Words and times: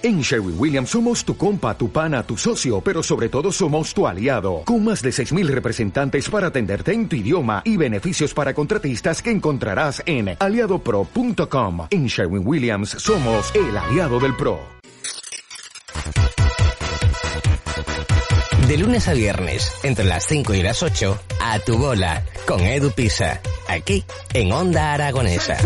En 0.00 0.20
Sherwin 0.20 0.54
Williams 0.56 0.90
somos 0.90 1.24
tu 1.24 1.36
compa, 1.36 1.76
tu 1.76 1.90
pana, 1.90 2.22
tu 2.22 2.36
socio, 2.36 2.80
pero 2.80 3.02
sobre 3.02 3.28
todo 3.28 3.50
somos 3.50 3.92
tu 3.92 4.06
aliado, 4.06 4.62
con 4.64 4.84
más 4.84 5.02
de 5.02 5.10
6.000 5.10 5.48
representantes 5.48 6.30
para 6.30 6.48
atenderte 6.48 6.92
en 6.92 7.08
tu 7.08 7.16
idioma 7.16 7.62
y 7.64 7.76
beneficios 7.76 8.32
para 8.32 8.54
contratistas 8.54 9.20
que 9.20 9.32
encontrarás 9.32 10.00
en 10.06 10.36
aliadopro.com. 10.38 11.88
En 11.90 12.06
Sherwin 12.06 12.46
Williams 12.46 12.90
somos 12.90 13.52
el 13.56 13.76
aliado 13.76 14.20
del 14.20 14.36
PRO. 14.36 14.60
De 18.68 18.78
lunes 18.78 19.08
a 19.08 19.14
viernes, 19.14 19.72
entre 19.82 20.04
las 20.04 20.24
5 20.26 20.54
y 20.54 20.62
las 20.62 20.80
8, 20.84 21.18
a 21.42 21.58
tu 21.58 21.76
bola, 21.76 22.22
con 22.46 22.60
Edu 22.60 22.92
Pisa, 22.92 23.40
aquí 23.66 24.04
en 24.32 24.52
Onda 24.52 24.92
Aragonesa. 24.92 25.56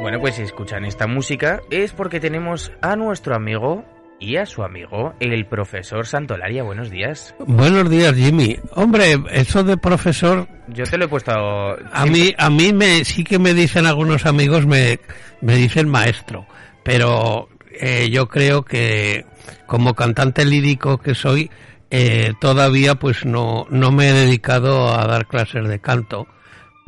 Bueno, 0.00 0.18
pues 0.20 0.34
si 0.34 0.42
escuchan 0.42 0.84
esta 0.84 1.06
música 1.06 1.60
es 1.70 1.92
porque 1.92 2.18
tenemos 2.18 2.72
a 2.82 2.96
nuestro 2.96 3.36
amigo 3.36 3.84
y 4.18 4.36
a 4.36 4.46
su 4.46 4.62
amigo, 4.62 5.14
el 5.20 5.46
profesor 5.46 6.06
Santolaria. 6.06 6.62
Buenos 6.64 6.90
días. 6.90 7.34
Buenos 7.46 7.88
días, 7.88 8.14
Jimmy. 8.14 8.58
Hombre, 8.74 9.16
eso 9.30 9.62
de 9.62 9.76
profesor... 9.76 10.48
Yo 10.68 10.84
te 10.84 10.98
lo 10.98 11.04
he 11.04 11.08
puesto... 11.08 11.32
A 11.32 12.06
mí, 12.06 12.34
a 12.36 12.50
mí 12.50 12.72
me, 12.72 13.04
sí 13.04 13.24
que 13.24 13.38
me 13.38 13.54
dicen 13.54 13.86
algunos 13.86 14.26
amigos, 14.26 14.66
me, 14.66 14.98
me 15.40 15.54
dicen 15.54 15.88
maestro, 15.88 16.46
pero 16.82 17.48
eh, 17.80 18.10
yo 18.10 18.28
creo 18.28 18.64
que 18.64 19.24
como 19.66 19.94
cantante 19.94 20.44
lírico 20.44 20.98
que 20.98 21.14
soy, 21.14 21.50
eh, 21.90 22.32
todavía 22.40 22.94
pues 22.94 23.24
no, 23.26 23.66
no 23.70 23.92
me 23.92 24.08
he 24.08 24.12
dedicado 24.12 24.94
a 24.98 25.06
dar 25.06 25.26
clases 25.26 25.68
de 25.68 25.80
canto 25.80 26.26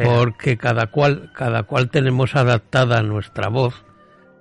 porque 0.03 0.57
cada 0.57 0.87
cual, 0.89 1.31
cada 1.37 1.63
cual 1.63 1.89
tenemos 1.91 2.35
adaptada 2.35 3.03
nuestra 3.03 3.49
voz 3.49 3.85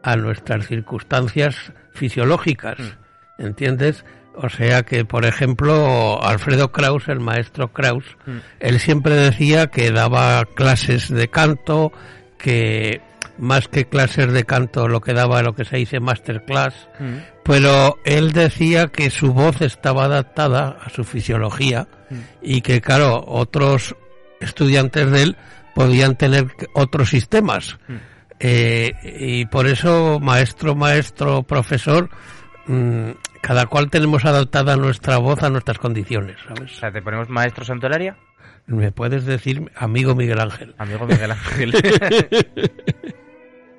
a 0.02 0.16
nuestras 0.16 0.66
circunstancias 0.68 1.56
fisiológicas, 1.94 2.78
Mm. 2.80 3.42
¿entiendes? 3.46 4.04
O 4.36 4.50
sea 4.50 4.82
que, 4.84 5.06
por 5.06 5.26
ejemplo, 5.26 6.20
Alfredo 6.24 6.72
Kraus, 6.72 7.08
el 7.08 7.20
maestro 7.20 7.68
Kraus, 7.72 8.04
Mm. 8.26 8.38
él 8.62 8.80
siempre 8.80 9.14
decía 9.16 9.68
que 9.68 9.92
daba 9.92 10.44
clases 10.56 11.10
de 11.10 11.28
canto, 11.30 11.92
que 12.40 13.00
más 13.38 13.68
que 13.68 13.86
clases 13.86 14.32
de 14.32 14.44
canto 14.44 14.88
lo 14.88 15.02
que 15.02 15.14
daba 15.14 15.42
lo 15.42 15.56
que 15.56 15.66
se 15.66 15.78
dice 15.78 16.00
masterclass, 16.00 16.88
Mm. 17.00 17.16
pero 17.44 17.98
él 18.06 18.32
decía 18.32 18.88
que 18.88 19.10
su 19.10 19.34
voz 19.34 19.62
estaba 19.62 20.06
adaptada 20.06 20.78
a 20.84 20.90
su 20.90 21.04
fisiología 21.04 21.88
Mm. 22.10 22.16
y 22.42 22.62
que, 22.62 22.80
claro, 22.82 23.24
otros 23.28 23.96
estudiantes 24.40 25.10
de 25.12 25.24
él 25.24 25.38
podían 25.74 26.16
tener 26.16 26.48
otros 26.74 27.10
sistemas. 27.10 27.78
Mm. 27.88 27.94
Eh, 28.40 28.94
y 29.20 29.46
por 29.46 29.68
eso, 29.68 30.20
maestro, 30.20 30.76
maestro, 30.76 31.44
profesor, 31.44 32.10
cada 33.42 33.66
cual 33.66 33.90
tenemos 33.90 34.26
adaptada 34.26 34.76
nuestra 34.78 35.18
voz 35.18 35.44
a 35.44 35.50
nuestras 35.50 35.78
condiciones, 35.80 36.38
O 36.50 36.56
¿sabes? 36.56 36.76
sea, 36.78 36.92
te 36.92 37.02
ponemos 37.02 37.30
maestro 37.30 37.66
Santolaria, 37.66 38.16
Me 38.66 38.92
puedes 38.94 39.26
decir 39.26 39.70
amigo 39.76 40.16
Miguel 40.16 40.40
Ángel. 40.40 40.74
amigo 40.78 41.06
Miguel 41.06 41.32
Ángel. 41.32 41.74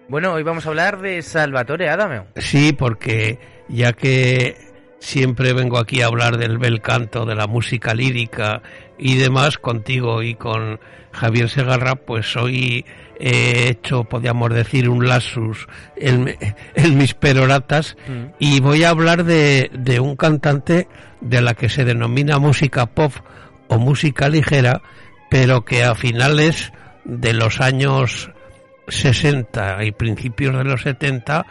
bueno, 0.09 0.33
hoy 0.33 0.43
vamos 0.43 0.67
a 0.67 0.69
hablar 0.69 1.01
de 1.01 1.23
Salvatore 1.23 1.89
Adameo. 1.89 2.27
Sí, 2.37 2.73
porque 2.73 3.39
ya 3.69 3.93
que 3.93 4.57
siempre 4.99 5.53
vengo 5.53 5.79
aquí 5.79 6.03
a 6.03 6.07
hablar 6.07 6.37
del 6.39 6.59
bel 6.59 6.81
canto, 6.81 7.25
de 7.25 7.35
la 7.35 7.47
música 7.47 7.95
lírica 7.95 8.63
y 8.99 9.17
demás 9.17 9.59
contigo 9.59 10.23
y 10.23 10.35
con 10.35 10.81
Javier 11.13 11.49
Segarra, 11.49 11.95
pues 11.95 12.37
hoy 12.37 12.85
he 13.19 13.69
hecho, 13.69 14.05
podríamos 14.05 14.51
decir, 14.53 14.89
un 14.89 15.07
lasus 15.07 15.67
en, 15.97 16.37
en 16.75 16.99
mis 16.99 17.15
peroratas 17.15 17.97
Mm. 18.09 18.35
y 18.39 18.61
voy 18.61 18.85
a 18.85 18.91
hablar 18.91 19.25
de, 19.25 19.71
de 19.73 20.01
un 20.01 20.17
cantante 20.17 20.89
de 21.21 21.41
la 21.41 21.55
que 21.55 21.69
se 21.69 21.85
denomina 21.85 22.39
música 22.39 22.87
pop 22.87 23.13
o 23.69 23.79
música 23.79 24.29
ligera, 24.29 24.83
pero 25.31 25.65
que 25.65 25.85
a 25.85 25.95
finales 25.95 26.73
de 27.05 27.33
los 27.33 27.61
años 27.61 28.31
60 28.89 29.85
y 29.85 29.93
principios 29.93 30.57
de 30.57 30.65
los 30.65 30.83
70 30.83 31.47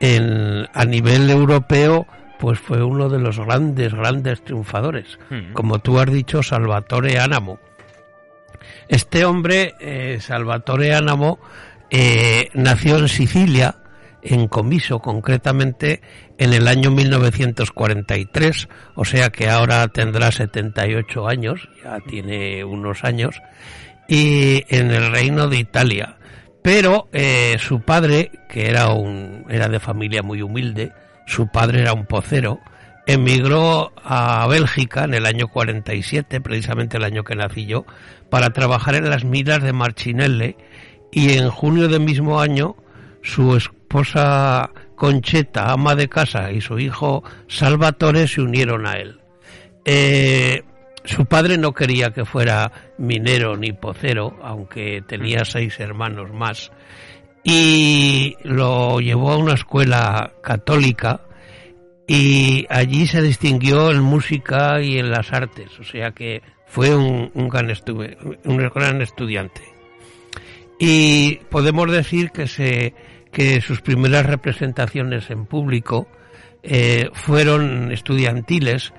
en, 0.00 0.68
a 0.72 0.84
nivel 0.84 1.30
europeo 1.30 2.06
pues 2.38 2.58
fue 2.58 2.82
uno 2.82 3.08
de 3.08 3.18
los 3.18 3.38
grandes, 3.38 3.94
grandes 3.94 4.42
triunfadores. 4.44 5.18
Mm. 5.30 5.52
Como 5.52 5.78
tú 5.78 5.98
has 5.98 6.10
dicho, 6.10 6.42
Salvatore 6.42 7.18
Anamo. 7.18 7.58
Este 8.88 9.24
hombre, 9.24 9.74
eh, 9.80 10.18
Salvatore 10.20 10.94
Anamo, 10.94 11.38
eh, 11.90 12.50
nació 12.54 12.98
en 12.98 13.08
Sicilia, 13.08 13.76
en 14.20 14.48
Comiso 14.48 14.98
concretamente, 14.98 16.00
en 16.38 16.52
el 16.52 16.66
año 16.66 16.90
1943, 16.90 18.68
o 18.94 19.04
sea 19.04 19.30
que 19.30 19.48
ahora 19.48 19.86
tendrá 19.88 20.32
78 20.32 21.28
años, 21.28 21.68
ya 21.82 21.98
tiene 22.00 22.64
unos 22.64 23.04
años, 23.04 23.40
y 24.08 24.64
en 24.68 24.90
el 24.90 25.12
Reino 25.12 25.48
de 25.48 25.58
Italia. 25.58 26.16
Pero 26.64 27.08
eh, 27.12 27.58
su 27.60 27.82
padre, 27.82 28.30
que 28.48 28.70
era, 28.70 28.88
un, 28.88 29.44
era 29.50 29.68
de 29.68 29.78
familia 29.78 30.22
muy 30.22 30.40
humilde, 30.40 30.92
su 31.26 31.48
padre 31.48 31.82
era 31.82 31.92
un 31.92 32.06
pocero, 32.06 32.58
emigró 33.04 33.92
a 34.02 34.46
Bélgica 34.46 35.04
en 35.04 35.12
el 35.12 35.26
año 35.26 35.48
47, 35.48 36.40
precisamente 36.40 36.96
el 36.96 37.04
año 37.04 37.22
que 37.22 37.36
nací 37.36 37.66
yo, 37.66 37.84
para 38.30 38.48
trabajar 38.48 38.94
en 38.94 39.10
las 39.10 39.24
minas 39.24 39.62
de 39.62 39.74
Marchinelle 39.74 40.56
y 41.12 41.36
en 41.36 41.50
junio 41.50 41.86
del 41.88 42.00
mismo 42.00 42.40
año 42.40 42.76
su 43.20 43.56
esposa 43.56 44.70
Concheta, 44.96 45.70
ama 45.70 45.94
de 45.94 46.08
casa, 46.08 46.50
y 46.50 46.62
su 46.62 46.78
hijo 46.78 47.24
Salvatore 47.46 48.26
se 48.26 48.40
unieron 48.40 48.86
a 48.86 48.94
él. 48.94 49.20
Eh, 49.84 50.62
su 51.04 51.26
padre 51.26 51.58
no 51.58 51.74
quería 51.74 52.14
que 52.14 52.24
fuera 52.24 52.72
minero 52.98 53.56
ni 53.56 53.72
pocero, 53.72 54.38
aunque 54.42 55.02
tenía 55.06 55.44
seis 55.44 55.78
hermanos 55.80 56.32
más, 56.32 56.70
y 57.42 58.36
lo 58.42 59.00
llevó 59.00 59.32
a 59.32 59.36
una 59.36 59.54
escuela 59.54 60.32
católica 60.42 61.20
y 62.06 62.66
allí 62.70 63.06
se 63.06 63.20
distinguió 63.22 63.90
en 63.90 64.02
música 64.02 64.80
y 64.82 64.98
en 64.98 65.10
las 65.10 65.32
artes, 65.32 65.78
o 65.80 65.84
sea 65.84 66.12
que 66.12 66.42
fue 66.66 66.94
un, 66.94 67.30
un 67.34 67.48
gran, 67.48 67.68
estu- 67.68 68.38
un 68.44 68.56
gran 68.56 69.00
estudiante. 69.02 69.62
Y 70.78 71.36
podemos 71.50 71.90
decir 71.90 72.30
que, 72.30 72.46
se, 72.48 72.94
que 73.30 73.60
sus 73.60 73.80
primeras 73.80 74.26
representaciones 74.26 75.30
en 75.30 75.46
público 75.46 76.08
eh, 76.62 77.10
fueron 77.12 77.92
estudiantiles, 77.92 78.92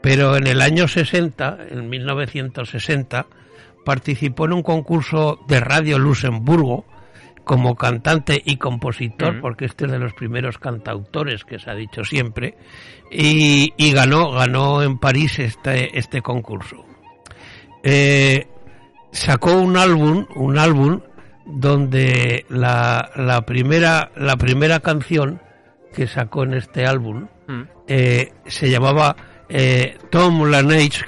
pero 0.00 0.36
en 0.36 0.46
el 0.46 0.62
año 0.62 0.88
60, 0.88 1.58
en 1.70 1.88
1960, 1.90 3.26
participó 3.84 4.44
en 4.46 4.52
un 4.54 4.62
concurso 4.62 5.40
de 5.48 5.60
Radio 5.60 5.98
Luxemburgo 5.98 6.84
como 7.44 7.76
cantante 7.76 8.42
y 8.44 8.56
compositor, 8.58 9.40
porque 9.40 9.64
este 9.64 9.86
es 9.86 9.90
de 9.92 9.98
los 9.98 10.12
primeros 10.12 10.58
cantautores 10.58 11.44
que 11.44 11.58
se 11.58 11.70
ha 11.70 11.74
dicho 11.74 12.04
siempre, 12.04 12.56
y, 13.10 13.72
y 13.78 13.92
ganó, 13.92 14.30
ganó 14.32 14.82
en 14.82 14.98
París 14.98 15.38
este, 15.38 15.98
este 15.98 16.20
concurso. 16.20 16.84
Eh, 17.82 18.46
sacó 19.12 19.52
un 19.52 19.76
álbum, 19.78 20.26
un 20.36 20.58
álbum 20.58 21.00
donde 21.46 22.44
la, 22.50 23.10
la 23.16 23.42
primera, 23.42 24.10
la 24.16 24.36
primera 24.36 24.80
canción 24.80 25.40
que 25.94 26.06
sacó 26.06 26.42
en 26.44 26.54
este 26.54 26.86
álbum 26.86 27.28
Mm. 27.46 27.62
eh, 27.86 28.32
se 28.44 28.68
llamaba 28.68 29.16
eh, 29.48 29.96
Tom 30.10 30.50
la 30.50 30.62
Neige 30.62 31.02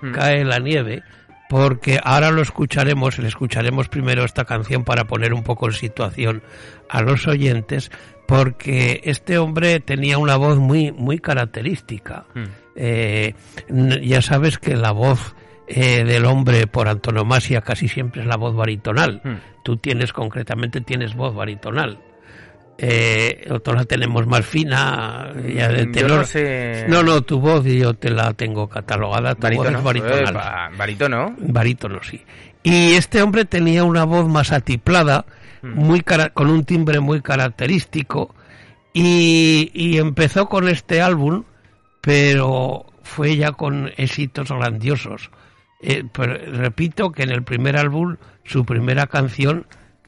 Mm. 0.00 0.12
cae 0.12 0.44
la 0.44 0.60
nieve 0.60 1.02
porque 1.50 1.98
ahora 2.00 2.30
lo 2.30 2.42
escucharemos, 2.42 3.18
le 3.18 3.26
escucharemos 3.26 3.88
primero 3.88 4.24
esta 4.24 4.44
canción 4.44 4.84
para 4.84 5.08
poner 5.08 5.34
un 5.34 5.42
poco 5.42 5.66
en 5.66 5.72
situación 5.72 6.44
a 6.88 7.02
los 7.02 7.26
oyentes, 7.26 7.90
porque 8.28 9.00
este 9.02 9.36
hombre 9.36 9.80
tenía 9.80 10.18
una 10.18 10.36
voz 10.36 10.58
muy, 10.58 10.92
muy 10.92 11.18
característica. 11.18 12.24
Mm. 12.34 12.44
Eh, 12.76 13.34
ya 14.00 14.22
sabes 14.22 14.58
que 14.58 14.76
la 14.76 14.92
voz 14.92 15.34
eh, 15.66 16.04
del 16.04 16.24
hombre 16.26 16.68
por 16.68 16.86
antonomasia 16.86 17.62
casi 17.62 17.88
siempre 17.88 18.22
es 18.22 18.28
la 18.28 18.36
voz 18.36 18.54
baritonal. 18.54 19.20
Mm. 19.24 19.62
Tú 19.64 19.76
tienes 19.76 20.12
concretamente 20.12 20.80
tienes 20.80 21.16
voz 21.16 21.34
baritonal. 21.34 21.98
Eh, 22.82 23.46
otros 23.50 23.76
la 23.76 23.84
tenemos 23.84 24.26
más 24.26 24.46
fina, 24.46 25.32
ya 25.54 25.68
de 25.68 25.86
Mm, 25.86 25.92
tenor. 25.92 26.18
no 26.20 26.24
sé- 26.24 26.86
no, 26.88 27.02
no, 27.02 27.20
tu 27.20 27.38
voz 27.38 27.62
yo 27.66 27.92
te 27.92 28.08
la 28.10 28.32
tengo 28.32 28.68
catalogada. 28.70 29.34
Tu 29.34 29.40
voz 29.42 29.42
Barítono. 29.56 29.78
es 29.78 29.84
baritonal. 29.84 30.28
Epa, 30.30 30.70
barítono. 30.78 31.36
Barítono, 31.38 32.00
sí. 32.02 32.22
Y 32.62 32.92
este 32.94 33.20
hombre 33.20 33.44
tenía 33.44 33.84
una 33.84 34.04
voz 34.04 34.26
más 34.28 34.50
atiplada, 34.52 35.26
Mm. 35.62 35.74
muy 35.78 36.00
cara- 36.00 36.30
con 36.30 36.48
un 36.48 36.64
timbre 36.64 37.00
muy 37.00 37.20
característico, 37.20 38.34
y, 38.94 39.70
y 39.74 39.98
empezó 39.98 40.48
con 40.48 40.66
este 40.66 41.02
álbum, 41.02 41.44
pero 42.00 42.86
fue 43.02 43.36
ya 43.36 43.52
con 43.52 43.90
éxitos 43.98 44.48
grandiosos. 44.50 45.30
Eh, 45.82 46.04
pero 46.12 46.34
repito 46.56 47.12
que 47.12 47.24
en 47.24 47.30
el 47.30 47.42
primer 47.42 47.76
álbum, 47.76 48.16
su 48.44 48.64
primera 48.64 49.06
canción, 49.06 49.66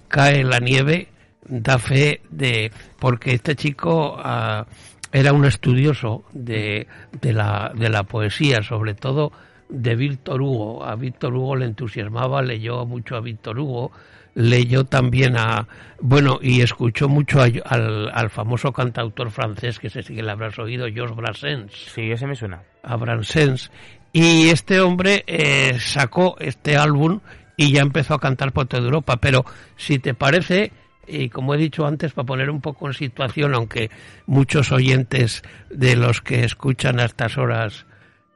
Cae 0.08 0.44
la 0.44 0.58
nieve, 0.58 1.08
da 1.47 1.79
fe 1.79 2.21
de... 2.31 2.71
porque 2.99 3.33
este 3.35 3.56
chico 3.56 4.17
ah, 4.19 4.67
era 5.12 5.33
un 5.33 5.44
estudioso 5.44 6.25
de, 6.33 6.87
de, 7.21 7.33
la, 7.33 7.73
de 7.75 7.89
la 7.89 8.05
poesía, 8.05 8.62
sobre 8.62 8.94
todo 8.94 9.33
de 9.69 9.94
Víctor 9.97 10.41
Hugo. 10.41 10.85
A 10.85 10.94
Víctor 10.97 11.35
Hugo 11.35 11.56
le 11.56 11.67
entusiasmaba, 11.67 12.43
leyó 12.43 12.85
mucho 12.87 13.17
a 13.17 13.21
Víctor 13.21 13.59
Hugo, 13.59 13.91
leyó 14.35 14.85
también 14.85 15.37
a, 15.37 15.67
bueno, 16.00 16.39
y 16.41 16.62
escuchó 16.62 17.09
mucho 17.09 17.41
a- 17.43 17.49
al, 17.67 18.11
al 18.15 18.31
famoso 18.31 18.73
cantautor 18.73 19.31
francés, 19.31 19.79
que 19.79 19.91
sé 19.91 20.03
si 20.03 20.15
que 20.15 20.23
le 20.23 20.31
habrás 20.31 20.59
oído, 20.59 20.87
Georges 20.93 21.17
Brassens, 21.17 21.73
Sí, 21.94 22.11
ese 22.11 22.27
me 22.27 22.35
suena. 22.37 22.62
a 22.83 22.97
Brassens. 22.97 23.71
Y 24.15 24.49
este 24.49 24.81
hombre 24.81 25.25
eh, 25.27 25.79
sacó 25.79 26.37
este 26.39 26.77
álbum 26.77 27.21
y 27.56 27.73
ya 27.73 27.81
empezó 27.81 28.15
a 28.15 28.19
cantar 28.21 28.53
por 28.53 28.67
toda 28.67 28.83
Europa. 28.83 29.17
Pero 29.17 29.44
si 29.77 29.99
te 29.99 30.12
parece, 30.12 30.71
y 31.06 31.28
como 31.28 31.54
he 31.54 31.58
dicho 31.58 31.87
antes, 31.87 32.12
para 32.12 32.26
poner 32.26 32.50
un 32.50 32.60
poco 32.60 32.87
en 32.87 32.94
situación, 32.94 33.54
aunque 33.54 33.90
muchos 34.26 34.72
oyentes 34.72 35.43
de 35.70 35.96
los 35.96 36.20
que 36.20 36.44
escuchan 36.44 37.00
a 37.00 37.04
estas 37.04 37.38
horas 37.38 37.87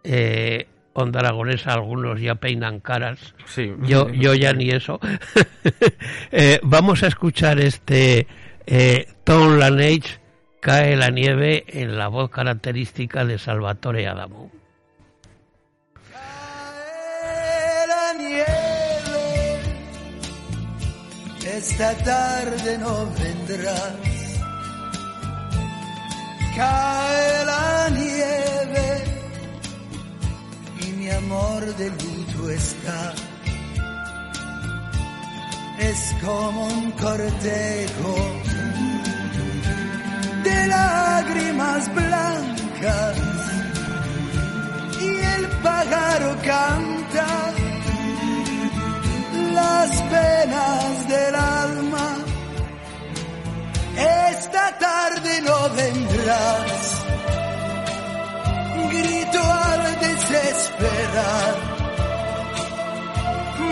eh, 0.05 0.67
Onda 0.99 1.21
Aragonesa, 1.21 1.75
algunos 1.75 2.21
ya 2.21 2.37
peinan 2.37 2.81
caras. 2.81 3.35
Sí. 3.45 3.71
Yo, 3.83 4.09
yo 4.09 4.35
ya 4.35 4.53
ni 4.53 4.71
eso. 4.71 4.99
Eh, 6.33 6.61
vamos 6.63 7.03
a 7.03 7.07
escuchar 7.07 7.59
este 7.59 8.27
eh, 8.67 9.07
Tom 9.25 9.59
Lanage, 9.59 10.21
Cae 10.61 10.97
la 10.97 11.11
nieve, 11.11 11.65
en 11.69 11.97
la 11.97 12.09
voz 12.09 12.31
característica 12.31 13.25
de 13.25 13.39
Salvatore 13.39 14.07
Adamo. 14.07 14.51
Esta 21.69 21.95
tarde 22.05 22.79
no 22.79 22.95
vendrás. 23.19 23.93
Cae 26.57 27.45
la 27.45 27.89
nieve 27.91 29.05
y 30.81 30.87
mi 30.99 31.11
amor 31.11 31.63
de 31.77 31.91
luto 31.91 32.51
está. 32.51 33.15
Es 35.79 36.15
como 36.25 36.67
un 36.67 36.91
cortejo 36.93 38.15
vendrás, 56.27 57.05
grito 58.91 59.41
al 59.43 60.01
desesperar, 60.01 61.55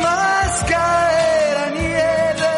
más 0.02 0.64
cae 0.68 1.54
la 1.54 1.70
nieve 1.70 2.54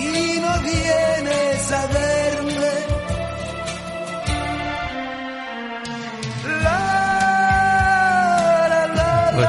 y 0.00 0.40
no 0.40 0.52
vienes 0.60 1.72
a 1.72 1.86
verme. 1.86 2.74
La, 6.62 6.80
la, 8.68 8.86
la, 8.94 9.30
Pues- 9.34 9.46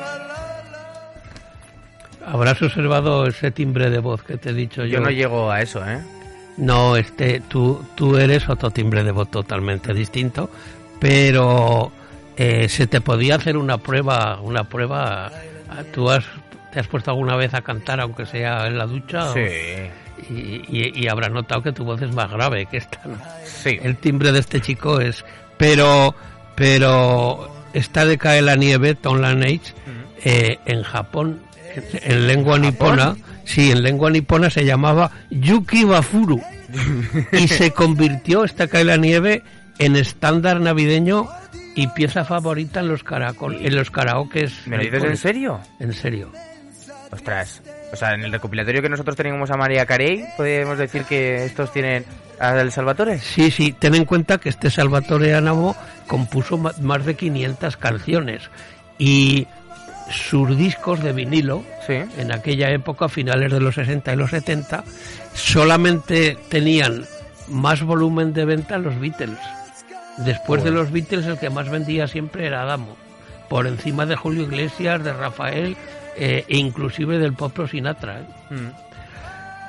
la, 0.00 0.12
la, 0.28 0.38
la. 2.20 2.32
Habrás 2.32 2.60
observado 2.62 3.26
ese 3.26 3.50
timbre 3.50 3.88
de 3.90 3.98
voz 4.00 4.22
que 4.22 4.36
te 4.36 4.50
he 4.50 4.52
dicho 4.52 4.84
yo. 4.84 4.98
Yo 4.98 5.00
no 5.00 5.10
llego 5.10 5.50
a 5.50 5.62
eso, 5.62 5.82
¿eh? 5.88 6.00
No, 6.56 6.96
este, 6.96 7.40
tú, 7.40 7.82
tú 7.94 8.16
eres 8.16 8.48
otro 8.48 8.70
timbre 8.70 9.02
de 9.04 9.12
voz 9.12 9.30
totalmente 9.30 9.94
distinto, 9.94 10.50
pero 10.98 11.90
eh, 12.36 12.68
se 12.68 12.86
te 12.86 13.00
podía 13.00 13.36
hacer 13.36 13.56
una 13.56 13.78
prueba, 13.78 14.40
una 14.40 14.64
prueba. 14.64 15.30
¿Tú 15.94 16.10
has, 16.10 16.24
te 16.72 16.80
has 16.80 16.86
puesto 16.88 17.10
alguna 17.10 17.36
vez 17.36 17.54
a 17.54 17.62
cantar, 17.62 18.00
aunque 18.00 18.26
sea 18.26 18.66
en 18.66 18.76
la 18.78 18.86
ducha? 18.86 19.30
o- 19.30 19.34
Sí. 19.34 19.40
y, 20.28 20.34
y, 20.68 20.92
y 20.94 21.08
habrás 21.08 21.30
notado 21.30 21.62
que 21.62 21.72
tu 21.72 21.84
voz 21.84 22.02
es 22.02 22.14
más 22.14 22.30
grave 22.30 22.66
que 22.66 22.76
esta. 22.76 23.00
¿no? 23.06 23.16
Sí. 23.44 23.78
El 23.82 23.96
timbre 23.96 24.30
de 24.32 24.40
este 24.40 24.60
chico 24.60 25.00
es, 25.00 25.24
pero, 25.56 26.14
pero 26.54 27.50
esta 27.72 28.04
de 28.04 28.18
Cae 28.18 28.42
la 28.42 28.56
nieve, 28.56 28.94
Tom 28.94 29.18
Lanage, 29.20 29.60
eh, 30.24 30.58
en 30.66 30.82
Japón, 30.82 31.40
en, 31.74 32.12
en 32.12 32.26
lengua 32.26 32.58
nipona, 32.58 33.16
sí, 33.44 33.70
en 33.70 33.82
lengua 33.82 34.10
nipona 34.10 34.50
se 34.50 34.64
llamaba 34.64 35.10
Yuki 35.30 35.84
Bafuru 35.84 36.40
y 37.32 37.48
se 37.48 37.70
convirtió 37.74 38.44
esta 38.44 38.68
Cae 38.68 38.84
la 38.84 38.96
nieve 38.96 39.42
en 39.78 39.96
estándar 39.96 40.60
navideño 40.60 41.28
y 41.74 41.86
pieza 41.88 42.24
favorita 42.24 42.80
en 42.80 42.88
los 42.88 43.02
caracol, 43.02 43.56
en 43.60 43.74
los 43.74 43.90
karaokes. 43.90 44.66
¿Me 44.66 44.76
lo 44.76 44.82
dices 44.82 45.04
en 45.04 45.16
serio? 45.16 45.60
En 45.78 45.92
serio. 45.92 46.30
Ostras. 47.10 47.62
O 47.92 47.96
sea, 47.96 48.14
en 48.14 48.22
el 48.22 48.32
recopilatorio 48.32 48.82
que 48.82 48.88
nosotros 48.88 49.16
teníamos 49.16 49.50
a 49.50 49.56
María 49.56 49.86
Carey, 49.86 50.24
podemos 50.36 50.78
decir 50.78 51.04
que 51.04 51.44
estos 51.44 51.72
tienen 51.72 52.04
al 52.38 52.70
Salvatore. 52.70 53.18
Sí, 53.18 53.50
sí, 53.50 53.72
ten 53.72 53.94
en 53.94 54.04
cuenta 54.04 54.38
que 54.38 54.48
este 54.48 54.70
Salvatore 54.70 55.34
Anamo 55.34 55.74
compuso 56.06 56.56
más 56.56 57.04
de 57.04 57.14
500 57.16 57.76
canciones 57.76 58.50
y 58.98 59.46
sus 60.10 60.56
discos 60.56 61.02
de 61.02 61.12
vinilo, 61.12 61.64
Sí. 61.86 61.94
en 62.18 62.32
aquella 62.32 62.70
época, 62.70 63.06
a 63.06 63.08
finales 63.08 63.52
de 63.52 63.60
los 63.60 63.74
60 63.76 64.12
y 64.12 64.16
los 64.16 64.30
70, 64.30 64.84
solamente 65.34 66.36
tenían 66.48 67.04
más 67.48 67.82
volumen 67.82 68.32
de 68.32 68.44
venta 68.44 68.78
los 68.78 68.98
Beatles. 69.00 69.38
Después 70.18 70.62
de 70.64 70.70
los 70.70 70.90
Beatles, 70.92 71.26
el 71.26 71.38
que 71.38 71.50
más 71.50 71.68
vendía 71.70 72.06
siempre 72.06 72.46
era 72.46 72.62
Adamo, 72.62 72.96
por 73.48 73.66
encima 73.66 74.06
de 74.06 74.16
Julio 74.16 74.42
Iglesias, 74.44 75.02
de 75.02 75.12
Rafael 75.12 75.76
eh, 76.16 76.44
e 76.46 76.56
inclusive 76.58 77.18
del 77.18 77.34
propio 77.34 77.66
Sinatra. 77.66 78.20
¿eh? 78.20 78.24
Mm. 78.54 78.70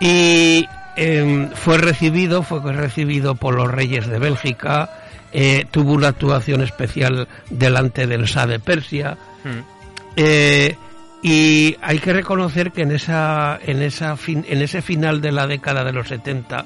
y 0.04 0.68
em, 0.96 1.50
fue 1.52 1.78
recibido 1.78 2.42
fue 2.44 2.60
recibido 2.74 3.36
por 3.36 3.54
los 3.56 3.70
reyes 3.70 4.08
de 4.08 4.18
Bélgica 4.20 4.90
eh, 5.32 5.66
tuvo 5.70 5.94
una 5.94 6.10
actuación 6.10 6.62
especial 6.62 7.28
delante 7.50 8.08
del 8.08 8.26
Shah 8.26 8.48
de 8.48 8.60
Persia 8.60 9.18
Mm. 9.44 9.81
Eh, 10.16 10.76
y 11.24 11.76
hay 11.82 12.00
que 12.00 12.14
reconocer 12.14 12.72
que 12.72 12.82
en 12.82 12.92
esa 12.92 13.60
en 13.66 13.82
esa 13.82 14.18
fin- 14.18 14.46
en 14.50 14.62
ese 14.62 14.82
final 14.82 15.22
de 15.22 15.32
la 15.32 15.48
década 15.48 15.84
de 15.84 15.94
los 15.94 16.08
70 16.08 16.66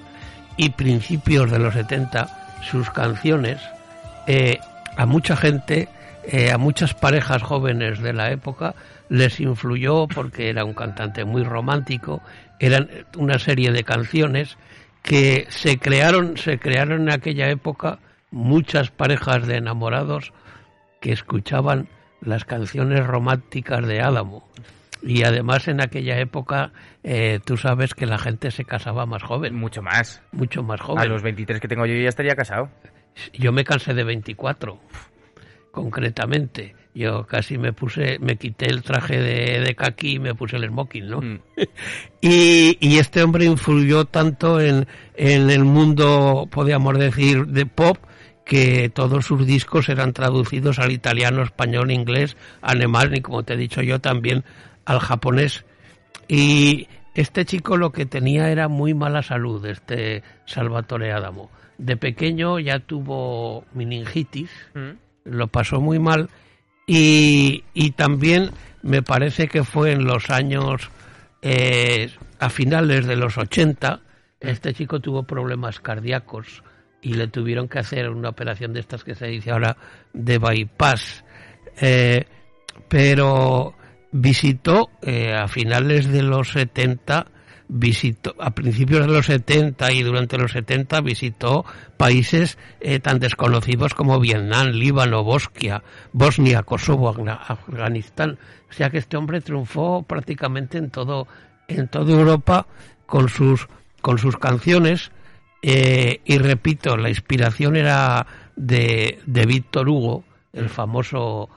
y 0.58 0.70
principios 0.70 1.52
de 1.52 1.60
los 1.60 1.74
70 1.74 2.62
sus 2.64 2.90
canciones 2.90 3.60
eh, 4.28 4.60
a 4.98 5.06
mucha 5.06 5.36
gente 5.36 5.90
eh, 6.24 6.52
a 6.52 6.58
muchas 6.58 6.94
parejas 6.94 7.44
jóvenes 7.44 8.00
de 8.02 8.14
la 8.14 8.32
época 8.32 8.74
les 9.10 9.40
influyó 9.40 10.08
porque 10.08 10.50
era 10.50 10.64
un 10.66 10.74
cantante 10.74 11.26
muy 11.26 11.44
romántico 11.44 12.22
eran 12.60 12.90
una 13.18 13.38
serie 13.40 13.72
de 13.72 13.84
canciones 13.84 14.58
que 15.04 15.46
se 15.50 15.78
crearon 15.78 16.38
se 16.38 16.58
crearon 16.60 17.02
en 17.04 17.10
aquella 17.12 17.50
época 17.50 18.00
muchas 18.32 18.90
parejas 18.90 19.46
de 19.46 19.58
enamorados 19.58 20.32
que 21.02 21.12
escuchaban 21.12 21.90
las 22.22 22.46
canciones 22.46 23.06
románticas 23.06 23.86
de 23.88 24.02
Álamo. 24.02 24.48
Y 25.04 25.24
además 25.24 25.68
en 25.68 25.82
aquella 25.82 26.18
época 26.20 26.72
eh, 27.04 27.40
tú 27.46 27.58
sabes 27.58 27.94
que 27.94 28.06
la 28.08 28.18
gente 28.18 28.50
se 28.50 28.66
casaba 28.66 29.06
más 29.06 29.22
joven, 29.24 29.54
Mucho 29.56 29.82
más. 29.84 30.22
mucho 30.32 30.64
más 30.64 30.82
A 30.82 30.84
joven. 30.86 31.10
los 31.10 31.22
23 31.22 31.60
que 31.60 31.68
tengo 31.68 31.86
yo 31.86 31.94
ya 31.96 32.10
estaría 32.10 32.36
casado. 32.36 32.70
Yo 33.34 33.52
me 33.52 33.64
cansé 33.64 33.94
de 33.94 34.04
24, 34.04 34.80
concretamente. 35.72 36.76
Yo 36.94 37.26
casi 37.28 37.58
me 37.58 37.74
puse, 37.74 38.20
me 38.20 38.38
quité 38.38 38.68
el 38.68 38.82
traje 38.82 39.18
de, 39.20 39.60
de 39.60 39.76
kaki 39.76 40.14
y 40.16 40.20
me 40.20 40.34
puse 40.34 40.56
el 40.56 40.68
smoking, 40.70 41.08
¿no? 41.08 41.22
Mm. 41.22 41.40
Y, 42.22 42.78
y 42.80 42.98
este 42.98 43.22
hombre 43.22 43.46
influyó 43.46 44.06
tanto 44.06 44.60
en, 44.60 44.88
en 45.16 45.50
el 45.52 45.64
mundo, 45.66 46.48
podríamos 46.50 46.98
decir, 46.98 47.46
de 47.48 47.66
pop, 47.68 47.98
que 48.46 48.90
todos 48.90 49.26
sus 49.26 49.46
discos 49.46 49.90
eran 49.90 50.14
traducidos 50.14 50.80
al 50.80 50.92
italiano, 50.92 51.42
español, 51.44 51.92
inglés, 51.92 52.38
alemán 52.62 53.16
y, 53.16 53.22
como 53.22 53.44
te 53.44 53.56
he 53.56 53.58
dicho 53.58 53.82
yo, 53.82 54.00
también 54.00 54.44
al 54.86 55.00
japonés. 55.00 55.66
Y 56.28 56.88
este 57.16 57.46
chico 57.46 57.76
lo 57.76 57.92
que 57.92 58.06
tenía 58.06 58.50
era 58.52 58.68
muy 58.68 58.94
mala 58.94 59.24
salud, 59.24 59.66
este 59.66 60.24
Salvatore 60.46 61.12
Adamo. 61.12 61.50
De 61.78 61.98
pequeño 61.98 62.60
ya 62.60 62.80
tuvo 62.80 63.66
meningitis, 63.74 64.50
Mm. 64.74 64.92
lo 65.26 65.48
pasó 65.48 65.82
muy 65.82 65.98
mal 66.00 66.30
y, 66.88 67.64
y 67.74 67.92
también 67.92 68.52
me 68.84 69.02
parece 69.02 69.48
que 69.48 69.64
fue 69.64 69.92
en 69.92 70.06
los 70.06 70.30
años, 70.30 70.90
eh, 71.42 72.12
a 72.40 72.50
finales 72.50 73.08
de 73.08 73.16
los 73.16 73.38
80, 73.38 74.02
este 74.40 74.74
chico 74.74 75.00
tuvo 75.00 75.24
problemas 75.24 75.80
cardíacos 75.80 76.62
y 77.06 77.14
le 77.14 77.28
tuvieron 77.28 77.68
que 77.68 77.78
hacer 77.80 78.10
una 78.10 78.30
operación 78.30 78.74
de 78.74 78.80
estas 78.80 79.04
que 79.04 79.14
se 79.14 79.28
dice 79.28 79.52
ahora 79.52 79.78
de 80.12 80.40
bypass. 80.40 81.24
Eh, 81.80 82.26
pero 82.88 83.76
visitó 84.12 84.90
eh, 85.02 85.34
a 85.34 85.48
finales 85.48 86.08
de 86.08 86.24
los 86.24 86.52
70 86.52 87.28
visitó 87.68 88.36
a 88.40 88.52
principios 88.52 89.08
de 89.08 89.12
los 89.14 89.26
70 89.26 89.92
y 89.92 90.04
durante 90.04 90.38
los 90.38 90.52
70 90.52 91.02
visitó 91.02 91.66
países 91.98 92.60
eh, 92.80 93.00
tan 93.00 93.18
desconocidos 93.20 93.96
como 93.96 94.20
Vietnam, 94.20 94.68
Líbano, 94.68 95.24
Bosnia, 95.24 95.82
Bosnia, 96.12 96.62
Kosovo, 96.62 97.12
Afga- 97.12 97.40
Afganistán. 97.48 98.38
O 98.70 98.74
sea 98.74 98.90
que 98.92 99.00
este 99.00 99.18
hombre 99.18 99.42
triunfó 99.42 100.04
prácticamente 100.04 100.78
en 100.78 100.92
todo 100.92 101.28
en 101.68 101.88
toda 101.88 102.12
Europa 102.14 102.68
con 103.08 103.30
sus 103.30 103.68
con 104.02 104.20
sus 104.20 104.38
canciones 104.38 105.12
eh, 105.68 106.22
y 106.26 106.38
repito, 106.38 106.96
la 106.96 107.10
inspiración 107.10 107.76
era 107.76 108.28
de, 108.56 109.18
de 109.26 109.46
Víctor 109.48 109.90
Hugo, 109.90 110.24
el 110.54 110.70
famoso 110.70 111.50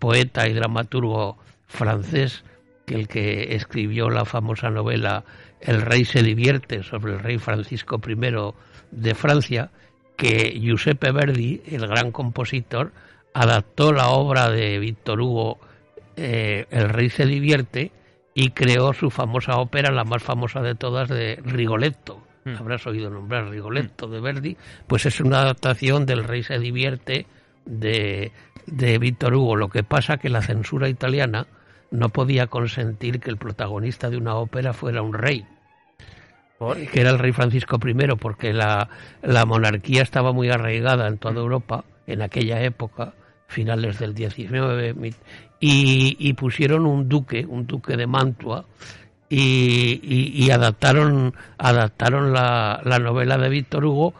poeta 0.00 0.48
y 0.48 0.52
dramaturgo 0.52 1.38
francés, 1.68 2.42
que 2.86 2.96
el 2.96 3.06
que 3.06 3.54
escribió 3.54 4.10
la 4.10 4.24
famosa 4.24 4.68
novela 4.70 5.24
El 5.60 5.82
rey 5.82 6.04
se 6.04 6.24
divierte 6.24 6.82
sobre 6.82 7.12
el 7.12 7.20
rey 7.20 7.38
Francisco 7.38 8.00
I 8.04 8.16
de 8.90 9.14
Francia, 9.14 9.70
que 10.16 10.58
Giuseppe 10.60 11.12
Verdi, 11.12 11.62
el 11.66 11.86
gran 11.86 12.10
compositor, 12.10 12.92
adaptó 13.32 13.92
la 13.92 14.08
obra 14.08 14.50
de 14.50 14.80
Víctor 14.80 15.20
Hugo 15.20 15.60
eh, 16.16 16.66
El 16.70 16.88
rey 16.88 17.10
se 17.10 17.26
divierte 17.26 17.92
y 18.34 18.50
creó 18.50 18.92
su 18.92 19.10
famosa 19.10 19.58
ópera, 19.58 19.92
la 19.92 20.02
más 20.02 20.24
famosa 20.24 20.62
de 20.62 20.74
todas, 20.74 21.08
de 21.08 21.40
Rigoletto. 21.44 22.26
Mm. 22.46 22.56
Habrás 22.58 22.86
oído 22.86 23.10
nombrar 23.10 23.48
Rigoletto 23.50 24.06
de 24.06 24.20
Verdi, 24.20 24.56
pues 24.86 25.04
es 25.04 25.20
una 25.20 25.40
adaptación 25.40 26.06
del 26.06 26.22
Rey 26.24 26.42
se 26.44 26.58
divierte 26.60 27.26
de, 27.64 28.30
de 28.66 28.98
Víctor 28.98 29.34
Hugo. 29.34 29.56
Lo 29.56 29.68
que 29.68 29.82
pasa 29.82 30.16
que 30.18 30.28
la 30.28 30.42
censura 30.42 30.88
italiana 30.88 31.46
no 31.90 32.08
podía 32.10 32.46
consentir 32.46 33.18
que 33.20 33.30
el 33.30 33.36
protagonista 33.36 34.10
de 34.10 34.16
una 34.16 34.36
ópera 34.36 34.72
fuera 34.72 35.02
un 35.02 35.12
rey, 35.14 35.44
que 36.92 37.00
era 37.00 37.10
el 37.10 37.18
rey 37.18 37.32
Francisco 37.32 37.78
I, 37.84 37.94
porque 38.18 38.52
la, 38.52 38.88
la 39.22 39.44
monarquía 39.44 40.02
estaba 40.02 40.32
muy 40.32 40.48
arraigada 40.48 41.06
en 41.08 41.18
toda 41.18 41.40
Europa 41.40 41.84
en 42.06 42.22
aquella 42.22 42.62
época, 42.62 43.14
finales 43.48 43.98
del 43.98 44.14
19, 44.14 44.94
mi- 44.94 45.10
y, 45.58 46.16
y 46.18 46.32
pusieron 46.34 46.86
un 46.86 47.08
duque, 47.08 47.44
un 47.46 47.66
duque 47.66 47.96
de 47.96 48.06
Mantua, 48.06 48.64
y, 49.28 50.00
y- 50.02 50.44
y 50.44 50.50
adaptaron, 50.50 51.34
adaptaron 51.58 52.32
la, 52.32 52.80
la 52.84 52.98
novela 52.98 53.38
de 53.38 53.48
Víctor 53.48 53.84
Hugo 53.84 54.14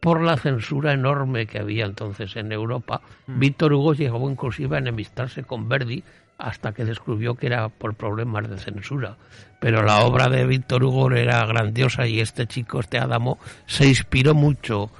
por 0.00 0.22
la 0.22 0.36
censura 0.36 0.92
enorme 0.92 1.46
que 1.46 1.58
había 1.58 1.84
entonces 1.84 2.36
en 2.36 2.52
Europa. 2.52 3.02
Víctor 3.26 3.72
Hugo 3.74 3.94
llegó 3.94 4.30
inclusive 4.30 4.76
a 4.76 4.80
enemistarse 4.80 5.42
con 5.44 5.68
Verdi 5.68 6.02
hasta 6.38 6.72
que 6.72 6.86
descubrió 6.86 7.34
que 7.34 7.46
era 7.48 7.68
por 7.68 7.94
problemas 7.94 8.48
de 8.48 8.58
censura. 8.58 9.16
Pero 9.60 9.82
la 9.82 10.00
obra 10.00 10.30
de 10.30 10.46
Víctor 10.46 10.84
Hugo 10.84 11.10
era 11.12 11.44
grandiosa 11.44 12.06
y 12.06 12.20
este 12.20 12.46
chico, 12.46 12.80
este 12.80 12.96
Adamo, 12.98 13.38
se 13.66 13.86
inspiró 13.88 14.34
mucho 14.34 14.90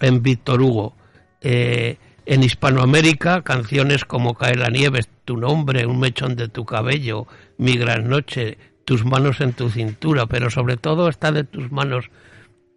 en 0.00 0.22
Víctor 0.22 0.62
Hugo. 0.62 0.94
Eh, 1.42 1.98
en 2.24 2.42
Hispanoamérica, 2.42 3.42
canciones 3.42 4.04
como 4.06 4.34
Cae 4.34 4.54
la 4.54 4.68
nieve, 4.70 5.00
Tu 5.26 5.36
nombre, 5.36 5.84
Un 5.86 5.98
mechón 6.00 6.36
de 6.36 6.48
tu 6.48 6.64
cabello, 6.64 7.26
Mi 7.58 7.76
gran 7.76 8.08
noche, 8.08 8.56
Tus 8.88 9.04
manos 9.04 9.42
en 9.42 9.52
tu 9.52 9.68
cintura, 9.68 10.24
pero 10.24 10.48
sobre 10.48 10.78
todo 10.78 11.10
está 11.10 11.30
de 11.30 11.44
tus 11.44 11.70
manos, 11.70 12.08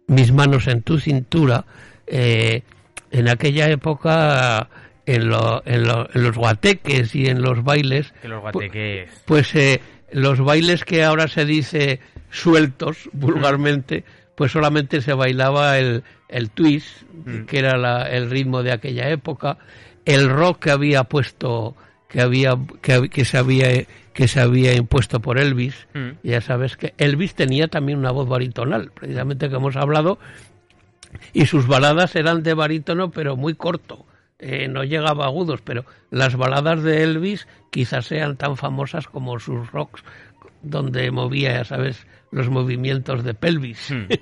Mis 0.08 0.30
manos 0.30 0.66
en 0.66 0.82
tu 0.82 0.98
cintura. 0.98 1.64
eh, 2.06 2.64
en 3.10 3.28
aquella 3.30 3.70
época, 3.70 4.68
en, 5.06 5.28
lo- 5.30 5.62
en 5.64 5.84
lo- 5.88 6.08
en 6.12 6.22
los 6.22 6.36
guateques 6.36 7.14
y 7.14 7.28
en 7.28 7.40
los 7.40 7.64
bailes, 7.64 8.12
los 8.24 8.42
guateques... 8.42 9.10
pues 9.24 9.54
eh, 9.54 9.80
los 10.12 10.38
bailes 10.40 10.84
que 10.84 11.02
ahora 11.02 11.28
se 11.28 11.46
dice 11.46 12.00
sueltos 12.30 13.08
vulgarmente, 13.14 14.04
pues 14.36 14.52
solamente 14.52 15.00
se 15.00 15.14
bailaba 15.14 15.78
el, 15.78 16.02
el 16.28 16.50
twist, 16.50 17.04
Mm. 17.24 17.44
que 17.46 17.58
era 17.58 17.78
la- 17.78 18.10
el 18.10 18.28
ritmo 18.30 18.62
de 18.62 18.72
aquella 18.72 19.08
época, 19.08 19.56
el 20.04 20.28
rock 20.28 20.64
que 20.64 20.70
había 20.72 21.04
puesto, 21.04 21.74
que 22.08 22.20
había, 22.20 22.56
que, 22.82 23.08
que 23.08 23.24
se 23.24 23.38
había 23.38 23.68
que 24.14 24.28
se 24.28 24.40
había 24.40 24.74
impuesto 24.74 25.20
por 25.20 25.38
Elvis. 25.38 25.86
Mm. 25.94 26.10
Ya 26.22 26.40
sabes 26.40 26.76
que 26.76 26.94
Elvis 26.98 27.34
tenía 27.34 27.68
también 27.68 27.98
una 27.98 28.10
voz 28.10 28.28
baritonal, 28.28 28.90
precisamente 28.92 29.48
que 29.48 29.56
hemos 29.56 29.76
hablado, 29.76 30.18
y 31.32 31.46
sus 31.46 31.66
baladas 31.66 32.14
eran 32.16 32.42
de 32.42 32.54
barítono, 32.54 33.10
pero 33.10 33.36
muy 33.36 33.54
corto. 33.54 34.04
Eh, 34.38 34.66
no 34.68 34.82
llegaba 34.82 35.24
a 35.24 35.28
agudos, 35.28 35.60
pero 35.62 35.84
las 36.10 36.34
baladas 36.36 36.82
de 36.82 37.04
Elvis 37.04 37.46
quizás 37.70 38.06
sean 38.06 38.36
tan 38.36 38.56
famosas 38.56 39.06
como 39.06 39.38
sus 39.38 39.70
rocks, 39.70 40.02
donde 40.62 41.10
movía, 41.12 41.52
ya 41.58 41.64
sabes, 41.64 42.06
los 42.32 42.48
movimientos 42.48 43.22
de 43.24 43.34
pelvis. 43.34 43.90
Mm. 43.90 44.12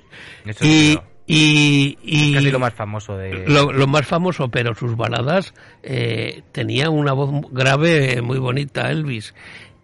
Eso 0.49 0.65
y, 0.65 0.99
y, 1.25 1.97
y- 2.03 2.33
casi 2.33 2.51
lo 2.51 2.59
más 2.59 2.73
famoso 2.73 3.17
de... 3.17 3.47
lo, 3.47 3.71
lo 3.71 3.87
más 3.87 4.05
famoso, 4.05 4.49
pero 4.49 4.75
sus 4.75 4.95
baladas 4.95 5.53
eh, 5.81 6.43
tenían 6.51 6.89
una 6.89 7.13
voz 7.13 7.31
grave 7.51 8.21
muy 8.21 8.37
bonita, 8.37 8.91
Elvis. 8.91 9.33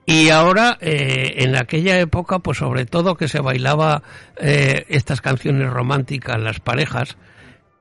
Y 0.09 0.29
ahora, 0.29 0.77
eh, 0.79 1.43
en 1.43 1.57
aquella 1.57 1.99
época, 1.99 2.39
pues 2.39 2.59
sobre 2.59 2.85
todo 2.85 3.15
que 3.15 3.27
se 3.27 3.41
bailaba 3.41 4.03
eh, 4.37 4.85
estas 4.87 5.19
canciones 5.19 5.69
románticas, 5.69 6.39
las 6.39 6.61
parejas, 6.61 7.17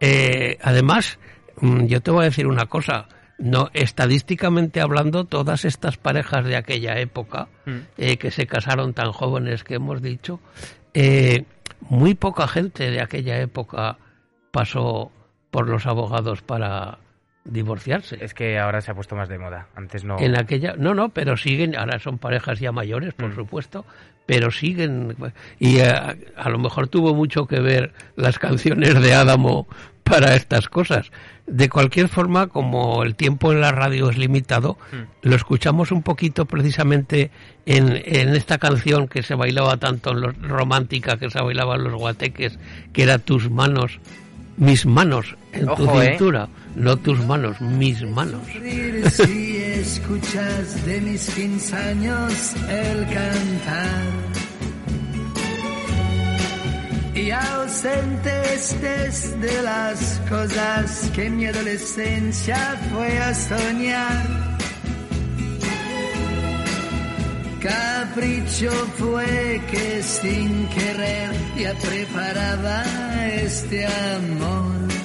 eh, 0.01 0.59
además, 0.61 1.21
mm, 1.61 1.87
yo 1.87 2.01
te 2.01 2.11
voy 2.11 2.23
a 2.23 2.25
decir 2.25 2.49
una 2.49 2.67
cosa, 2.67 3.07
no 3.39 3.71
estadísticamente 3.75 4.81
hablando, 4.81 5.25
todas 5.25 5.65
estas 5.65 5.99
parejas 5.99 6.45
de 6.45 6.57
aquella 6.57 6.99
época, 6.99 7.47
Mm. 7.65 7.77
eh, 7.97 8.17
que 8.17 8.33
se 8.33 8.49
casaron 8.49 8.93
tan 8.93 9.13
jóvenes 9.13 9.63
que 9.63 9.75
hemos 9.77 10.03
dicho, 10.03 10.41
eh, 10.95 11.45
muy 11.81 12.15
poca 12.15 12.49
gente 12.49 12.91
de 12.91 13.03
aquella 13.03 13.39
época 13.39 13.99
pasó 14.51 15.13
por 15.53 15.69
los 15.69 15.87
abogados 15.87 16.43
para 16.43 16.99
divorciarse. 17.47 18.19
Es 18.25 18.35
que 18.35 18.59
ahora 18.59 18.81
se 18.81 18.91
ha 18.91 18.95
puesto 18.95 19.17
más 19.17 19.29
de 19.29 19.39
moda. 19.39 19.69
Antes 19.75 20.05
no... 20.05 20.19
En 20.19 20.37
aquella, 20.37 20.75
no, 20.77 20.95
no, 20.95 21.09
pero 21.11 21.37
siguen, 21.37 21.77
ahora 21.77 21.99
son 21.99 22.19
parejas 22.19 22.59
ya 22.61 22.73
mayores, 22.73 23.15
por 23.15 23.31
Mm. 23.31 23.37
supuesto, 23.37 23.85
pero 24.27 24.51
siguen, 24.51 25.17
y 25.59 25.79
eh, 25.79 25.89
a, 26.37 26.49
lo 26.51 26.59
mejor 26.59 26.89
tuvo 26.89 27.15
mucho 27.15 27.47
que 27.47 27.61
ver 27.61 27.93
las 28.17 28.39
canciones 28.39 29.01
de 29.01 29.15
Adamo 29.15 29.69
para 30.03 30.35
estas 30.35 30.69
cosas. 30.69 31.11
De 31.47 31.69
cualquier 31.69 32.09
forma, 32.09 32.49
como 32.49 33.05
el 33.05 33.15
tiempo 33.15 33.53
en 33.53 33.61
la 33.61 33.71
radio 33.73 34.11
es 34.11 34.19
limitado, 34.19 34.79
Mm. 34.93 35.29
lo 35.29 35.37
escuchamos 35.37 35.93
un 35.93 36.03
poquito 36.03 36.45
precisamente 36.47 37.31
en, 37.67 38.03
en 38.05 38.35
esta 38.35 38.59
canción 38.59 39.07
que 39.09 39.23
se 39.23 39.35
bailaba 39.37 39.77
tanto 39.77 40.11
en 40.11 40.21
los 40.23 40.37
romántica, 40.41 41.17
que 41.19 41.31
se 41.31 41.41
bailaba 41.41 41.77
en 41.77 41.85
los 41.85 41.95
guateques, 41.95 42.59
que 42.93 43.03
era 43.05 43.19
tus 43.19 43.49
manos, 43.51 44.01
mis 44.57 44.87
manos 44.87 45.37
en 45.53 45.67
tu 45.67 45.73
Ojo, 45.73 46.03
¿eh? 46.03 46.17
No 46.77 46.97
tus 46.99 47.19
manos, 47.25 47.61
mis 47.61 48.03
manos. 48.03 48.43
si 49.13 49.57
escuchas 49.57 50.85
de 50.85 51.01
mis 51.01 51.29
15 51.31 51.77
años 51.77 52.55
el 52.69 52.99
cantar. 53.07 54.03
Y 57.15 57.31
ausente 57.31 58.55
estés 58.55 59.41
de 59.41 59.63
las 59.63 60.21
cosas 60.29 61.11
que 61.15 61.31
mi 61.31 61.47
adolescencia 61.47 62.59
fue 62.93 63.19
a 63.19 63.35
soñar. 63.35 64.27
Capricho 67.61 68.71
fue 68.97 69.61
que 69.71 70.03
sin 70.03 70.69
querer 70.69 71.31
ya 71.59 71.73
preparaba 71.75 72.85
este 73.29 73.87
amor. 73.87 74.96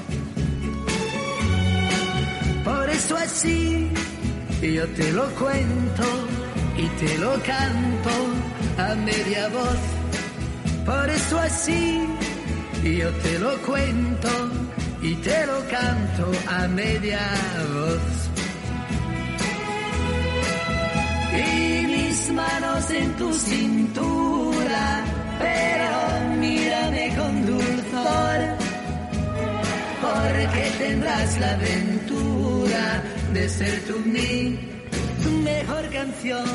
Por 2.63 2.89
eso 2.89 3.17
así 3.17 3.89
yo 4.61 4.87
te 4.89 5.11
lo 5.11 5.25
cuento 5.31 6.03
y 6.77 6.87
te 7.03 7.17
lo 7.17 7.31
canto 7.41 8.11
a 8.77 8.95
media 8.95 9.47
voz. 9.49 9.81
Por 10.85 11.09
eso 11.09 11.39
así 11.39 12.07
yo 12.83 13.09
te 13.23 13.39
lo 13.39 13.57
cuento 13.59 14.29
y 15.01 15.15
te 15.15 15.45
lo 15.47 15.59
canto 15.69 16.31
a 16.47 16.67
media 16.67 17.19
voz. 17.73 18.31
Y 21.33 21.85
mi 21.87 21.95
mis 21.95 22.31
manos 22.33 22.91
en 22.91 23.13
tu 23.15 23.33
cintura, 23.33 25.03
pero 25.39 26.37
mírame 26.37 27.15
con 27.15 27.45
dulzor, 27.45 28.30
porque 30.41 30.71
tendrás 30.77 31.39
la 31.39 31.51
aventura 31.51 33.03
de 33.33 33.50
ser 33.50 33.81
tú 33.86 34.00
mi 34.05 34.57
mejor 35.43 35.89
canción. 35.89 36.45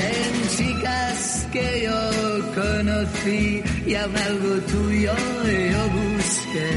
En 0.00 0.48
chicas 0.56 1.48
que 1.52 1.84
yo 1.84 2.54
conocí 2.54 3.62
y 3.86 3.94
aún 3.94 4.16
algo 4.16 4.54
tuyo 4.72 5.12
yo 5.72 5.82
busqué. 5.98 6.70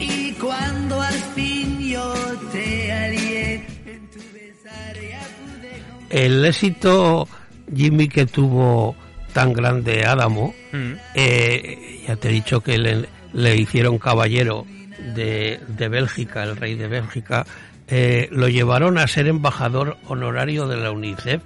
Y 0.00 0.32
cuando 0.32 1.00
al 1.00 1.20
fin 1.34 1.78
yo 1.80 2.14
te 2.52 2.92
alié, 2.92 3.54
en 3.86 4.10
tu 4.10 4.20
besar 4.34 4.94
ya 5.10 5.22
pude... 5.38 6.22
El 6.22 6.44
éxito, 6.44 7.28
Jimmy, 7.74 8.08
que 8.08 8.26
tuvo 8.26 8.94
tan 9.38 9.52
grande 9.52 10.04
Adamo, 10.04 10.52
Mm. 10.72 10.92
eh, 11.14 12.02
ya 12.08 12.16
te 12.16 12.28
he 12.28 12.32
dicho 12.32 12.60
que 12.60 12.76
le, 12.76 13.08
le 13.32 13.56
hicieron 13.56 13.98
caballero 13.98 14.66
de, 15.14 15.60
de 15.68 15.88
Bélgica, 15.88 16.42
el 16.42 16.56
rey 16.56 16.74
de 16.74 16.88
Bélgica, 16.88 17.46
eh, 17.86 18.28
lo 18.32 18.48
llevaron 18.48 18.98
a 18.98 19.06
ser 19.06 19.28
embajador 19.28 19.96
honorario 20.08 20.66
de 20.66 20.76
la 20.76 20.90
UNICEF 20.90 21.40